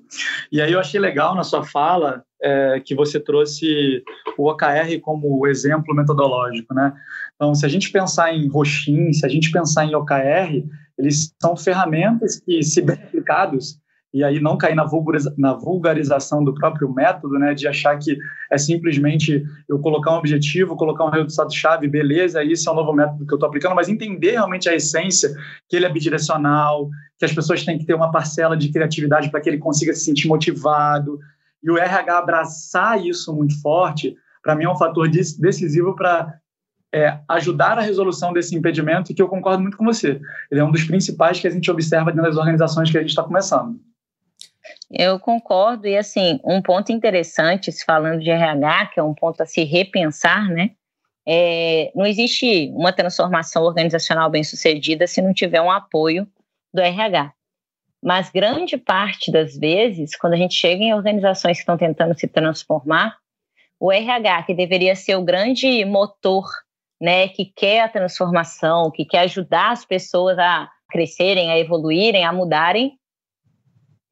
[0.50, 4.03] E aí eu achei legal na sua fala é, que você trouxe
[4.36, 6.92] o OKR como exemplo metodológico, né?
[7.36, 10.64] Então, se a gente pensar em Roxin, se a gente pensar em OKR,
[10.98, 13.78] eles são ferramentas que, se bem aplicados,
[14.12, 18.16] e aí não cair na, vulgariza na vulgarização do próprio método, né, de achar que
[18.50, 23.26] é simplesmente eu colocar um objetivo, colocar um resultado-chave, beleza, isso é um novo método
[23.26, 25.34] que eu estou aplicando, mas entender realmente a essência,
[25.68, 29.40] que ele é bidirecional, que as pessoas têm que ter uma parcela de criatividade para
[29.40, 31.18] que ele consiga se sentir motivado,
[31.62, 36.34] e o RH abraçar isso muito forte, para mim é um fator decisivo para
[36.92, 40.20] é, ajudar a resolução desse impedimento e que eu concordo muito com você.
[40.50, 43.10] Ele é um dos principais que a gente observa dentro das organizações que a gente
[43.10, 43.80] está começando.
[44.95, 49.43] Eu concordo, e assim, um ponto interessante, se falando de RH, que é um ponto
[49.43, 50.72] a se repensar, né?
[51.26, 56.28] É, não existe uma transformação organizacional bem sucedida se não tiver um apoio
[56.74, 57.32] do RH.
[58.03, 62.28] Mas grande parte das vezes, quando a gente chega em organizações que estão tentando se
[62.28, 63.16] transformar,
[63.80, 66.45] o RH, que deveria ser o grande motor,
[67.01, 72.32] né, que quer a transformação, que quer ajudar as pessoas a crescerem, a evoluírem, a
[72.32, 72.99] mudarem,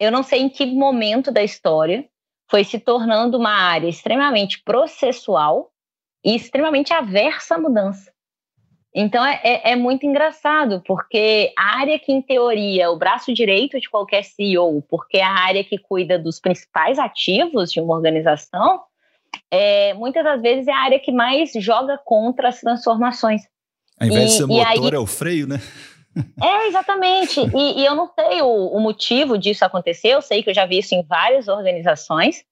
[0.00, 2.08] eu não sei em que momento da história
[2.50, 5.70] foi se tornando uma área extremamente processual
[6.24, 8.10] e extremamente aversa à mudança.
[8.92, 13.32] Então é, é, é, muito engraçado, porque a área que, em teoria, é o braço
[13.32, 17.94] direito de qualquer CEO, porque é a área que cuida dos principais ativos de uma
[17.94, 18.82] organização,
[19.48, 23.42] é, muitas das vezes é a área que mais joga contra as transformações.
[23.98, 25.60] Ao invés e, de ser motor, aí, é o freio, né?
[26.42, 27.40] É, exatamente.
[27.40, 30.66] E, e eu não sei o, o, motivo disso acontecer, eu sei que eu já
[30.66, 32.44] vi isso em várias organizações,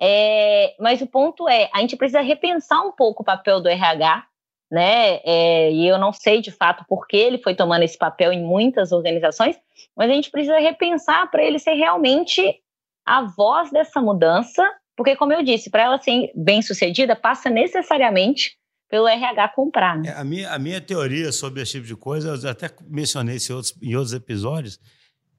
[0.00, 4.26] é, mas o ponto é, a gente precisa repensar um pouco o papel do RH,
[4.70, 5.20] né?
[5.24, 8.42] É, e eu não sei de fato por que ele foi tomando esse papel em
[8.42, 9.58] muitas organizações,
[9.96, 12.60] mas a gente precisa repensar para ele ser realmente
[13.06, 18.56] a voz dessa mudança, porque, como eu disse, para ela ser bem sucedida, passa necessariamente
[18.88, 19.98] pelo RH comprar.
[19.98, 20.08] Né?
[20.08, 23.52] É, a, minha, a minha teoria sobre esse tipo de coisa, eu até mencionei isso
[23.52, 24.80] em outros, em outros episódios,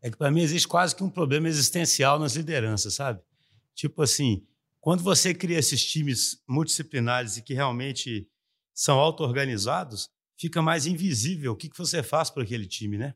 [0.01, 3.19] é que para mim existe quase que um problema existencial nas lideranças, sabe?
[3.73, 4.43] Tipo assim,
[4.79, 8.27] quando você cria esses times multidisciplinares e que realmente
[8.73, 13.15] são auto-organizados, fica mais invisível o que, que você faz para aquele time, né?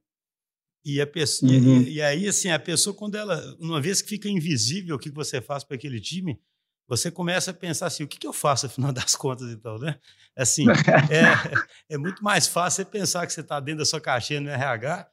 [0.83, 1.81] E, a pessoa, uhum.
[1.83, 5.09] e, e, aí, assim, a pessoa, quando ela, uma vez que fica invisível o que,
[5.09, 6.39] que você faz para aquele time,
[6.91, 9.95] você começa a pensar assim, o que, que eu faço afinal das contas então, né?
[10.37, 10.65] Assim,
[11.09, 14.49] é, é muito mais fácil você pensar que você está dentro da sua caixinha no
[14.49, 15.07] RH,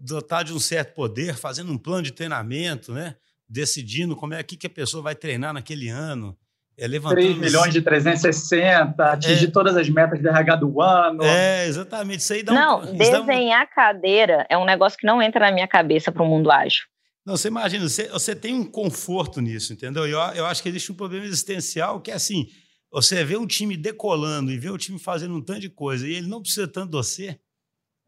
[0.00, 3.16] dotar de um certo poder, fazendo um plano de treinamento, né?
[3.48, 6.36] Decidindo como é que, que a pessoa vai treinar naquele ano.
[6.78, 11.22] É, 3 milhões de 360, atingir é, todas as metas de RH do ano.
[11.22, 12.20] É, exatamente.
[12.20, 13.74] Isso aí dá não, um, desenhar um...
[13.74, 16.84] cadeira é um negócio que não entra na minha cabeça para o mundo ágil.
[17.26, 20.06] Não, você imagina, você, você tem um conforto nisso, entendeu?
[20.06, 22.46] Eu, eu acho que existe um problema existencial que é assim:
[22.90, 26.14] você vê um time decolando e vê o time fazendo um tanto de coisa e
[26.14, 27.40] ele não precisa tanto de você.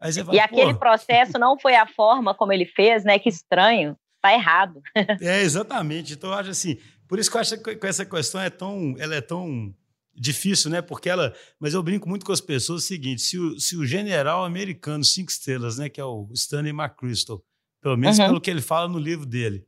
[0.01, 3.19] Aí você fala, e aquele processo não foi a forma como ele fez, né?
[3.19, 4.81] Que estranho, tá errado.
[5.21, 6.12] é, exatamente.
[6.12, 9.16] Então, eu acho assim, por isso que eu acho que essa questão é tão, ela
[9.16, 9.75] é tão
[10.14, 10.81] difícil, né?
[10.81, 11.35] Porque ela.
[11.59, 15.03] Mas eu brinco muito com as pessoas o seguinte: se o, se o general americano
[15.03, 15.89] cinco estrelas, né?
[15.89, 17.43] Que é o Stanley McChrystal,
[17.81, 18.26] pelo menos uhum.
[18.26, 19.64] pelo que ele fala no livro dele.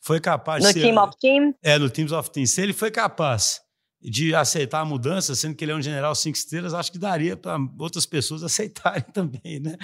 [0.00, 0.80] Foi capaz no de ser.
[0.80, 1.54] No Team of Team?
[1.62, 2.46] É, no Teams of Team.
[2.46, 3.60] Se ele foi capaz
[4.02, 7.36] de aceitar a mudança, sendo que ele é um general cinco estrelas, acho que daria
[7.36, 9.76] para outras pessoas aceitarem também, né?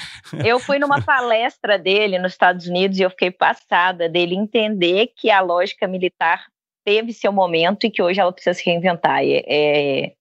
[0.45, 5.31] Eu fui numa palestra dele nos Estados Unidos e eu fiquei passada dele entender que
[5.31, 6.47] a lógica militar
[6.85, 9.23] teve seu momento e que hoje ela precisa se reinventar.
[9.23, 10.13] É, é,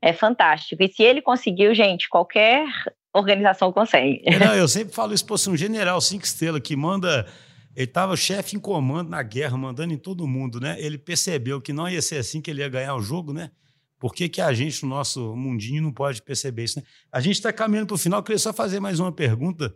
[0.00, 0.82] é fantástico.
[0.82, 2.66] E se ele conseguiu, gente, qualquer
[3.14, 4.22] organização consegue.
[4.38, 7.26] Não, eu sempre falo isso, fosse um general cinco estrelas que manda.
[7.74, 10.76] Ele estava chefe em comando na guerra, mandando em todo mundo, né?
[10.78, 13.50] Ele percebeu que não ia ser assim que ele ia ganhar o jogo, né?
[13.98, 16.84] Por que, que a gente, no nosso mundinho, não pode perceber isso, né?
[17.10, 19.74] A gente está caminhando para o final, eu queria só fazer mais uma pergunta,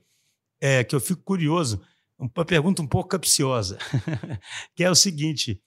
[0.61, 1.81] é, que eu fico curioso,
[2.19, 3.79] uma pergunta um pouco capciosa,
[4.75, 5.61] que é o seguinte: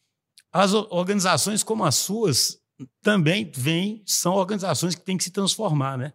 [0.52, 2.60] as organizações como as suas
[3.02, 6.14] também vem, são organizações que têm que se transformar, né?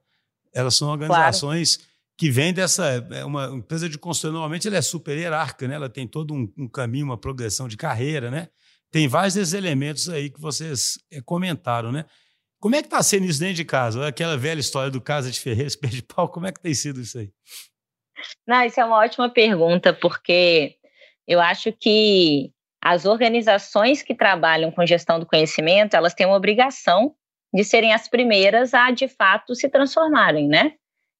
[0.54, 1.90] Elas são organizações claro.
[2.16, 3.06] que vêm dessa.
[3.10, 5.74] É uma empresa de consultoria, normalmente, ela é super hierárquica, né?
[5.74, 8.48] Ela tem todo um, um caminho, uma progressão de carreira, né?
[8.90, 12.04] Tem vários desses elementos aí que vocês é, comentaram, né?
[12.60, 14.06] Como é que está sendo isso dentro de casa?
[14.06, 17.00] Aquela velha história do casa de Ferreira, espelho de pau, como é que tem sido
[17.00, 17.30] isso aí?
[18.46, 20.76] Não, isso é uma ótima pergunta, porque
[21.26, 22.52] eu acho que
[22.82, 27.14] as organizações que trabalham com gestão do conhecimento, elas têm uma obrigação
[27.54, 30.72] de serem as primeiras a, de fato, se transformarem, né?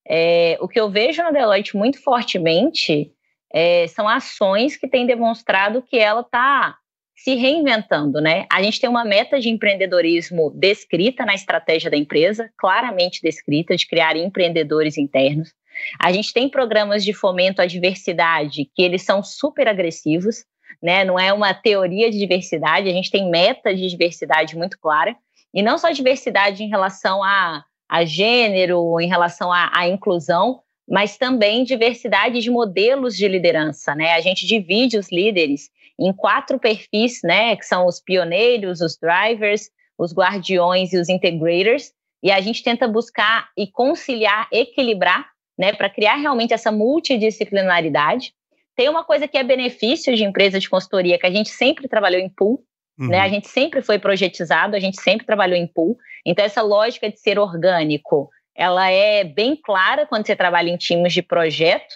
[0.05, 3.11] É, o que eu vejo na Deloitte muito fortemente
[3.51, 6.75] é, são ações que têm demonstrado que ela está
[7.15, 8.45] se reinventando, né?
[8.51, 13.87] A gente tem uma meta de empreendedorismo descrita na estratégia da empresa, claramente descrita, de
[13.87, 15.53] criar empreendedores internos.
[15.99, 20.43] A gente tem programas de fomento à diversidade que eles são super agressivos,
[20.83, 21.05] né?
[21.05, 25.15] Não é uma teoria de diversidade, a gente tem meta de diversidade muito clara.
[25.55, 31.63] E não só diversidade em relação a, a gênero, em relação à inclusão, mas também
[31.63, 34.13] diversidade de modelos de liderança, né?
[34.13, 37.55] A gente divide os líderes em quatro perfis, né?
[37.55, 41.91] Que são os pioneiros, os drivers, os guardiões e os integrators.
[42.21, 45.25] E a gente tenta buscar e conciliar, equilibrar,
[45.57, 45.73] né?
[45.73, 48.33] Para criar realmente essa multidisciplinaridade.
[48.75, 52.19] Tem uma coisa que é benefício de empresa de consultoria, que a gente sempre trabalhou
[52.19, 52.61] em pool,
[52.99, 53.07] uhum.
[53.07, 53.19] né?
[53.19, 55.97] A gente sempre foi projetizado, a gente sempre trabalhou em pool.
[56.25, 61.13] Então, essa lógica de ser orgânico, ela é bem clara quando você trabalha em times
[61.13, 61.95] de projeto.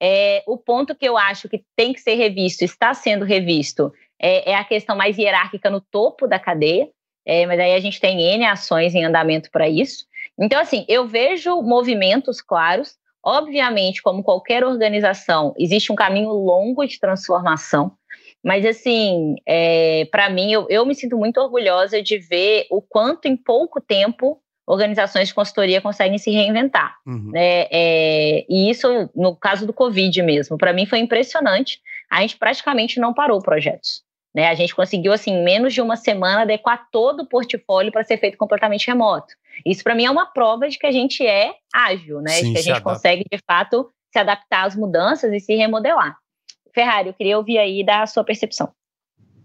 [0.00, 4.52] É, o ponto que eu acho que tem que ser revisto, está sendo revisto, é,
[4.52, 6.88] é a questão mais hierárquica no topo da cadeia.
[7.26, 10.06] É, mas aí a gente tem N ações em andamento para isso.
[10.38, 16.98] Então, assim, eu vejo movimentos claros, Obviamente, como qualquer organização, existe um caminho longo de
[16.98, 17.92] transformação,
[18.44, 23.26] mas assim, é, para mim, eu, eu me sinto muito orgulhosa de ver o quanto
[23.26, 26.96] em pouco tempo organizações de consultoria conseguem se reinventar.
[27.06, 27.30] Uhum.
[27.32, 27.66] Né?
[27.70, 31.80] É, e isso, no caso do Covid mesmo, para mim foi impressionante.
[32.10, 34.02] A gente praticamente não parou projetos.
[34.34, 34.46] Né?
[34.46, 38.18] A gente conseguiu, assim, em menos de uma semana, adequar todo o portfólio para ser
[38.18, 39.34] feito completamente remoto.
[39.64, 42.32] Isso, para mim, é uma prova de que a gente é ágil, né?
[42.32, 46.14] Sim, de que a gente consegue, de fato, se adaptar às mudanças e se remodelar.
[46.74, 48.70] Ferrari, eu queria ouvir aí da sua percepção.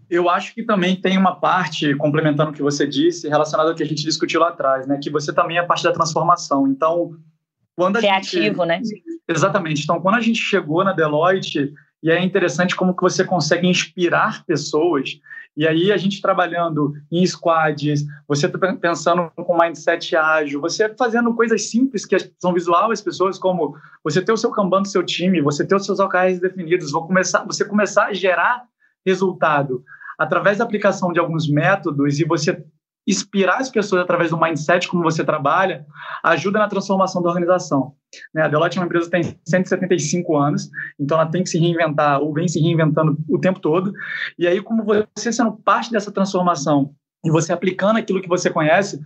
[0.10, 3.84] Eu acho que também tem uma parte, complementando o que você disse, relacionada ao que
[3.84, 5.00] a gente discutiu lá atrás, né?
[5.02, 6.68] Que você também é parte da transformação.
[6.68, 7.18] Então,
[7.76, 8.68] quando a Criativo, gente...
[8.68, 8.82] né?
[9.28, 9.84] Exatamente.
[9.84, 14.46] Então, quando a gente chegou na Deloitte, e é interessante como que você consegue inspirar
[14.46, 15.20] pessoas
[15.56, 21.34] e aí a gente trabalhando em squads, você tá pensando com mindset ágil, você fazendo
[21.36, 25.04] coisas simples que são visual às pessoas, como você ter o seu Kanban do seu
[25.04, 28.64] time, você ter os seus OKRs definidos, começar, você começar a gerar
[29.06, 29.84] resultado
[30.18, 32.66] através da aplicação de alguns métodos e você
[33.08, 35.86] inspirar as pessoas através do mindset como você trabalha,
[36.24, 37.96] ajuda na transformação da organização.
[38.34, 38.44] Né?
[38.44, 42.20] A Deloitte é uma empresa que tem 175 anos, então ela tem que se reinventar,
[42.22, 43.94] ou vem se reinventando o tempo todo.
[44.38, 46.94] E aí, como você sendo parte dessa transformação
[47.26, 49.00] e você aplicando aquilo que você conhece,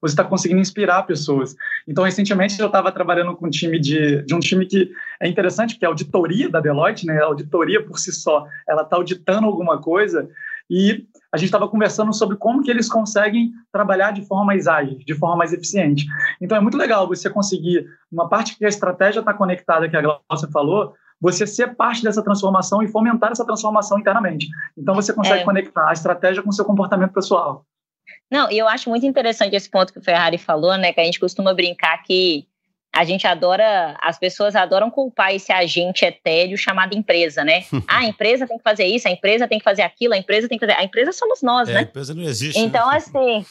[0.00, 1.56] você está conseguindo inspirar pessoas.
[1.88, 4.90] Então, recentemente eu estava trabalhando com um time de, de um time que
[5.20, 7.18] é interessante, que é a auditoria da Deloitte, né?
[7.20, 10.28] A auditoria por si só, ela está auditando alguma coisa
[10.70, 11.04] e
[11.34, 15.14] a gente estava conversando sobre como que eles conseguem trabalhar de forma mais ágil, de
[15.16, 16.06] forma mais eficiente.
[16.40, 20.00] Então é muito legal você conseguir uma parte que a estratégia está conectada, que a
[20.00, 24.46] Glaucia falou, você ser parte dessa transformação e fomentar essa transformação internamente.
[24.78, 25.44] Então você consegue é.
[25.44, 27.66] conectar a estratégia com o seu comportamento pessoal.
[28.30, 30.92] Não, e eu acho muito interessante esse ponto que o Ferrari falou, né?
[30.92, 32.46] Que a gente costuma brincar que
[32.94, 37.64] a gente adora, as pessoas adoram culpar esse agente etéreo chamado empresa, né?
[37.88, 40.48] ah, a empresa tem que fazer isso, a empresa tem que fazer aquilo, a empresa
[40.48, 40.78] tem que fazer.
[40.78, 41.78] A empresa somos nós, é, né?
[41.80, 42.60] A empresa não existe.
[42.60, 42.66] Né?
[42.66, 42.96] Então, né?
[42.96, 43.44] assim,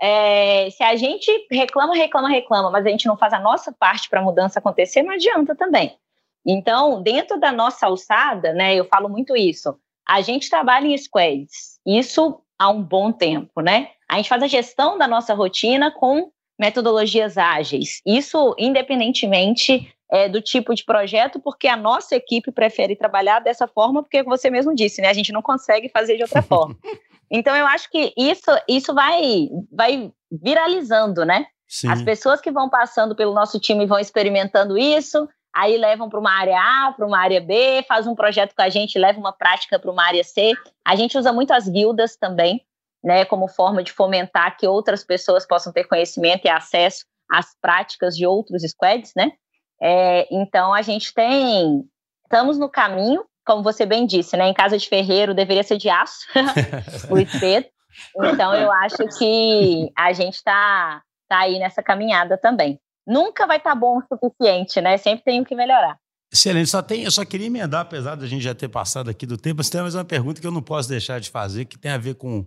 [0.00, 4.08] é, se a gente reclama, reclama, reclama, mas a gente não faz a nossa parte
[4.10, 5.96] para a mudança acontecer, não adianta também.
[6.44, 9.78] Então, dentro da nossa alçada, né, eu falo muito isso.
[10.06, 13.88] A gente trabalha em squads, isso há um bom tempo, né?
[14.06, 16.30] A gente faz a gestão da nossa rotina com
[16.60, 18.02] metodologias ágeis.
[18.04, 24.02] Isso independentemente é, do tipo de projeto, porque a nossa equipe prefere trabalhar dessa forma,
[24.02, 25.08] porque você mesmo disse, né?
[25.08, 26.76] A gente não consegue fazer de outra forma.
[27.32, 31.46] Então eu acho que isso, isso vai, vai viralizando, né?
[31.68, 31.88] Sim.
[31.88, 36.32] As pessoas que vão passando pelo nosso time vão experimentando isso, aí levam para uma
[36.32, 39.78] área A, para uma área B, faz um projeto com a gente, leva uma prática
[39.78, 40.54] para uma área C.
[40.84, 42.66] A gente usa muito as guildas também
[43.02, 48.14] né, como forma de fomentar que outras pessoas possam ter conhecimento e acesso às práticas
[48.14, 49.32] de outros squads, né?
[49.80, 51.84] É, então a gente tem,
[52.24, 54.48] estamos no caminho, como você bem disse, né?
[54.48, 56.26] Em casa de ferreiro deveria ser de aço
[57.10, 57.70] o espeto,
[58.16, 62.78] Então, eu acho que a gente está tá aí nessa caminhada também.
[63.06, 64.96] Nunca vai estar tá bom o suficiente, né?
[64.96, 65.96] Sempre tem que melhorar.
[66.32, 66.70] Excelente.
[66.70, 69.56] Só tem, eu só queria emendar, apesar da gente já ter passado aqui do tempo,
[69.58, 71.98] mas tem mais uma pergunta que eu não posso deixar de fazer, que tem a
[71.98, 72.46] ver com,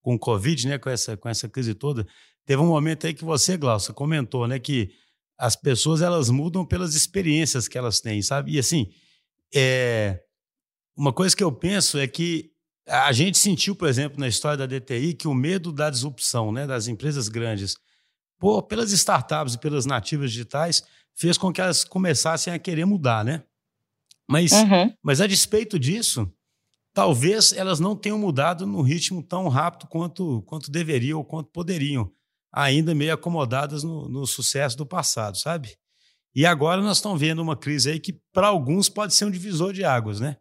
[0.00, 0.78] com o Covid, né?
[0.78, 2.06] Com essa, com essa crise toda.
[2.44, 4.58] Teve um momento aí que você, Glaucia, comentou, né?
[4.58, 4.90] Que
[5.38, 8.52] as pessoas elas mudam pelas experiências que elas têm, sabe?
[8.52, 8.90] E assim,
[9.54, 10.20] é,
[10.96, 12.50] uma coisa que eu penso é que
[12.86, 16.66] a gente sentiu, por exemplo, na história da DTI, que o medo da disrupção né,
[16.66, 17.76] das empresas grandes,
[18.38, 20.82] por, pelas startups e pelas nativas digitais,
[21.14, 23.42] fez com que elas começassem a querer mudar, né?
[24.28, 24.92] Mas, uhum.
[25.02, 26.30] mas a despeito disso,
[26.92, 32.10] talvez elas não tenham mudado no ritmo tão rápido quanto, quanto deveriam ou quanto poderiam,
[32.52, 35.76] ainda meio acomodadas no, no sucesso do passado, sabe?
[36.34, 39.72] E agora nós estamos vendo uma crise aí que, para alguns, pode ser um divisor
[39.72, 40.36] de águas, né?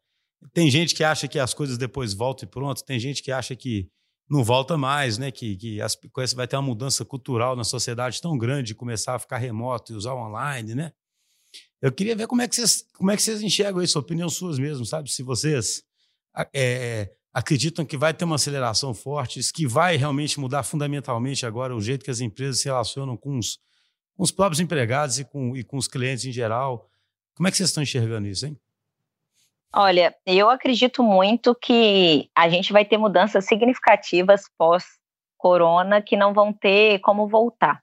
[0.54, 3.56] Tem gente que acha que as coisas depois voltam e pronto, tem gente que acha
[3.56, 3.90] que
[4.30, 5.32] não volta mais, né?
[5.32, 5.98] Que, que as,
[6.36, 9.96] vai ter uma mudança cultural na sociedade tão grande de começar a ficar remoto e
[9.96, 10.92] usar online, né?
[11.82, 14.60] Eu queria ver como é que vocês, como é que vocês enxergam isso, opinião suas
[14.60, 15.10] mesmo, sabe?
[15.10, 15.82] Se vocês
[16.54, 21.82] é, acreditam que vai ter uma aceleração forte, que vai realmente mudar fundamentalmente agora o
[21.82, 23.60] jeito que as empresas se relacionam com os,
[24.16, 26.90] com os próprios empregados e com, e com os clientes em geral.
[27.36, 28.58] Como é que vocês estão enxergando isso, hein?
[29.74, 36.52] Olha, eu acredito muito que a gente vai ter mudanças significativas pós-corona que não vão
[36.52, 37.80] ter como voltar.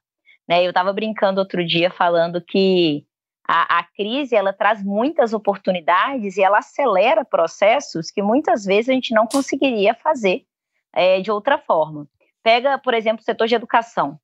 [0.47, 0.65] Né?
[0.65, 3.06] Eu estava brincando outro dia falando que
[3.47, 8.93] a, a, crise ela traz muitas oportunidades e ela acelera processos que muitas vezes a
[8.93, 10.45] gente não conseguiria fazer
[10.93, 12.07] é, de outra forma.
[12.43, 14.19] Pega, por exemplo, o setor de educação.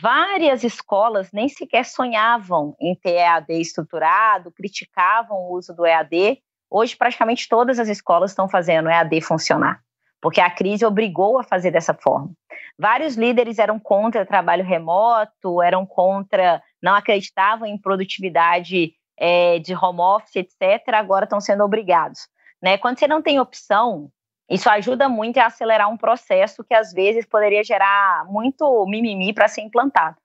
[0.00, 6.96] Várias escolas nem sequer sonhavam em ter EAD estruturado, criticavam o uso do EAD, Hoje,
[6.96, 9.82] praticamente todas as escolas estão fazendo EAD funcionar,
[10.26, 12.32] porque a crise obrigou a fazer dessa forma.
[12.76, 20.00] Vários líderes eram contra trabalho remoto, eram contra, não acreditavam em produtividade é, de home
[20.00, 22.26] office, etc., agora estão sendo obrigados.
[22.60, 22.76] Né?
[22.76, 24.10] Quando você não tem opção,
[24.50, 29.46] isso ajuda muito a acelerar um processo que às vezes poderia gerar muito mimimi para
[29.46, 30.16] ser implantado.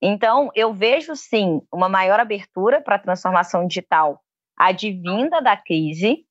[0.00, 4.22] Então, eu vejo sim uma maior abertura para a transformação digital
[4.56, 6.24] advinda da crise,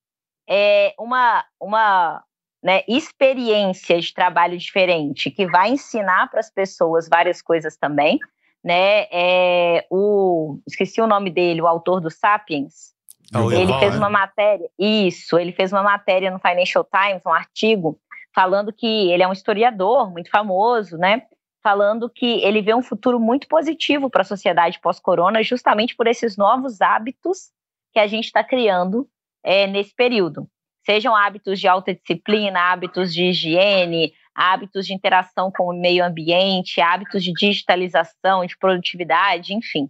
[0.50, 2.24] é uma, uma
[2.68, 8.20] né, experiência de trabalho diferente que vai ensinar para as pessoas várias coisas também.
[8.62, 12.94] Né, é o esqueci o nome dele, o autor do Sapiens.
[13.34, 13.98] É ele fez né?
[13.98, 17.98] uma matéria, isso, ele fez uma matéria no Financial Times, um artigo,
[18.36, 21.22] falando que ele é um historiador muito famoso, né?
[21.64, 26.36] Falando que ele vê um futuro muito positivo para a sociedade pós-corona, justamente por esses
[26.36, 27.52] novos hábitos
[27.94, 29.08] que a gente está criando
[29.42, 30.50] é, nesse período.
[30.88, 36.80] Sejam hábitos de alta disciplina, hábitos de higiene, hábitos de interação com o meio ambiente,
[36.80, 39.90] hábitos de digitalização, de produtividade, enfim.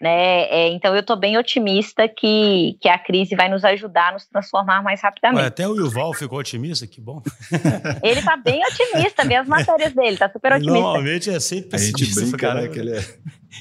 [0.00, 0.42] Né?
[0.50, 4.26] É, então eu estou bem otimista que, que a crise vai nos ajudar a nos
[4.26, 5.40] transformar mais rapidamente.
[5.40, 7.22] Ué, até o Yuval ficou otimista, que bom.
[8.02, 10.72] Ele está bem otimista, vê as matérias dele, está super otimista.
[10.72, 12.20] Normalmente é sempre pessimista.
[12.20, 13.04] A gente brinca, né, que ele é...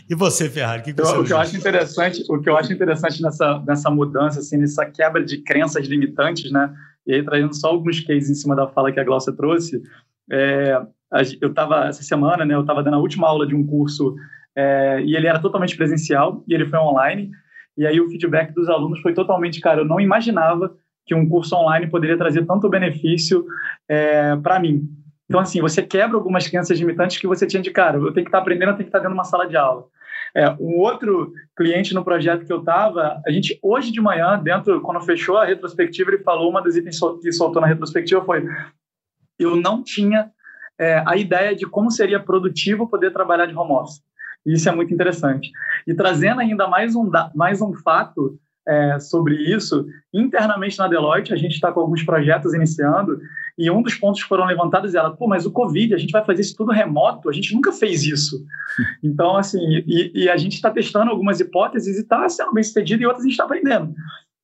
[0.09, 2.49] E você, Ferrari, o que, que eu, você o que eu acho interessante, O que
[2.49, 6.73] eu acho interessante nessa, nessa mudança, assim, nessa quebra de crenças limitantes, né?
[7.05, 9.81] E aí, trazendo só alguns cases em cima da fala que a Glaucia trouxe,
[10.31, 10.81] é,
[11.41, 14.15] eu estava, essa semana, né, eu estava dando a última aula de um curso
[14.56, 17.32] é, e ele era totalmente presencial e ele foi online.
[17.78, 20.76] E aí o feedback dos alunos foi totalmente, cara, eu não imaginava
[21.06, 23.45] que um curso online poderia trazer tanto benefício
[23.89, 24.88] é, para mim.
[25.28, 27.97] Então, assim, você quebra algumas crenças limitantes que você tinha de cara.
[27.97, 29.86] Eu tenho que estar aprendendo, eu tenho que estar dentro de uma sala de aula.
[30.36, 34.82] É, um outro cliente no projeto que eu estava, a gente, hoje de manhã, dentro,
[34.82, 38.43] quando fechou a retrospectiva, ele falou, uma das itens que soltou na retrospectiva foi,
[39.38, 40.32] eu não tinha
[40.80, 44.01] é, a ideia de como seria produtivo poder trabalhar de home office.
[44.46, 45.52] Isso é muito interessante.
[45.88, 48.38] E trazendo ainda mais um, mais um fato
[48.68, 53.20] é, sobre isso, internamente na Deloitte, a gente está com alguns projetos iniciando,
[53.58, 56.12] e um dos pontos que foram levantados é ela, pô, mas o Covid, a gente
[56.12, 58.44] vai fazer isso tudo remoto, a gente nunca fez isso.
[59.04, 63.04] Então, assim, e, e a gente está testando algumas hipóteses e está sendo bem sucedido,
[63.04, 63.94] e outras a gente está aprendendo.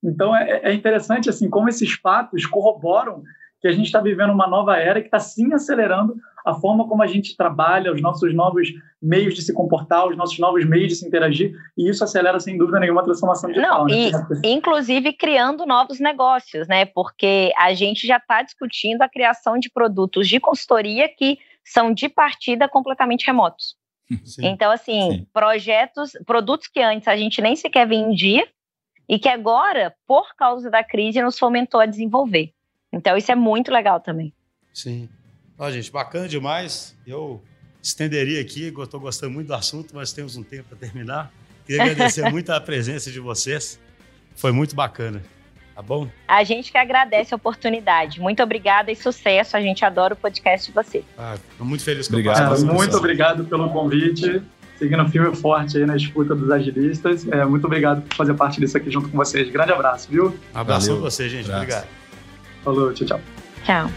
[0.04, 3.22] Então, é, é interessante, assim, como esses fatos corroboram
[3.60, 7.02] que a gente está vivendo uma nova era que está sim acelerando a forma como
[7.02, 8.68] a gente trabalha, os nossos novos
[9.00, 12.56] meios de se comportar, os nossos novos meios de se interagir, e isso acelera sem
[12.56, 13.80] dúvida nenhuma a transformação digital.
[13.80, 14.10] Não, né?
[14.42, 16.86] e, inclusive criando novos negócios, né?
[16.86, 22.08] Porque a gente já está discutindo a criação de produtos de consultoria que são de
[22.08, 23.76] partida completamente remotos.
[24.24, 25.26] Sim, então, assim, sim.
[25.32, 28.46] projetos, produtos que antes a gente nem sequer vendia
[29.08, 32.52] e que agora, por causa da crise, nos fomentou a desenvolver.
[32.92, 34.32] Então, isso é muito legal também.
[34.72, 35.08] Sim.
[35.58, 36.96] Ó, gente, bacana demais.
[37.06, 37.42] Eu
[37.82, 41.32] estenderia aqui, estou gostando muito do assunto, mas temos um tempo para terminar.
[41.66, 43.78] Queria agradecer muito a presença de vocês.
[44.34, 45.22] Foi muito bacana.
[45.74, 46.08] Tá bom?
[46.26, 48.20] A gente que agradece a oportunidade.
[48.20, 49.56] Muito obrigada e sucesso.
[49.56, 51.04] A gente adora o podcast de você.
[51.16, 52.54] Ah, muito feliz com obrigado.
[52.54, 54.42] É, muito obrigado pelo convite.
[54.78, 57.26] Seguindo firme e forte aí na escuta dos agilistas.
[57.28, 59.50] É, muito obrigado por fazer parte disso aqui junto com vocês.
[59.50, 60.38] Grande abraço, viu?
[60.54, 61.44] Um abraço pra você, gente.
[61.44, 61.62] Abraço.
[61.62, 61.99] Obrigado.
[62.64, 63.20] Falou, tchau, tchau.
[63.64, 63.90] Tchau.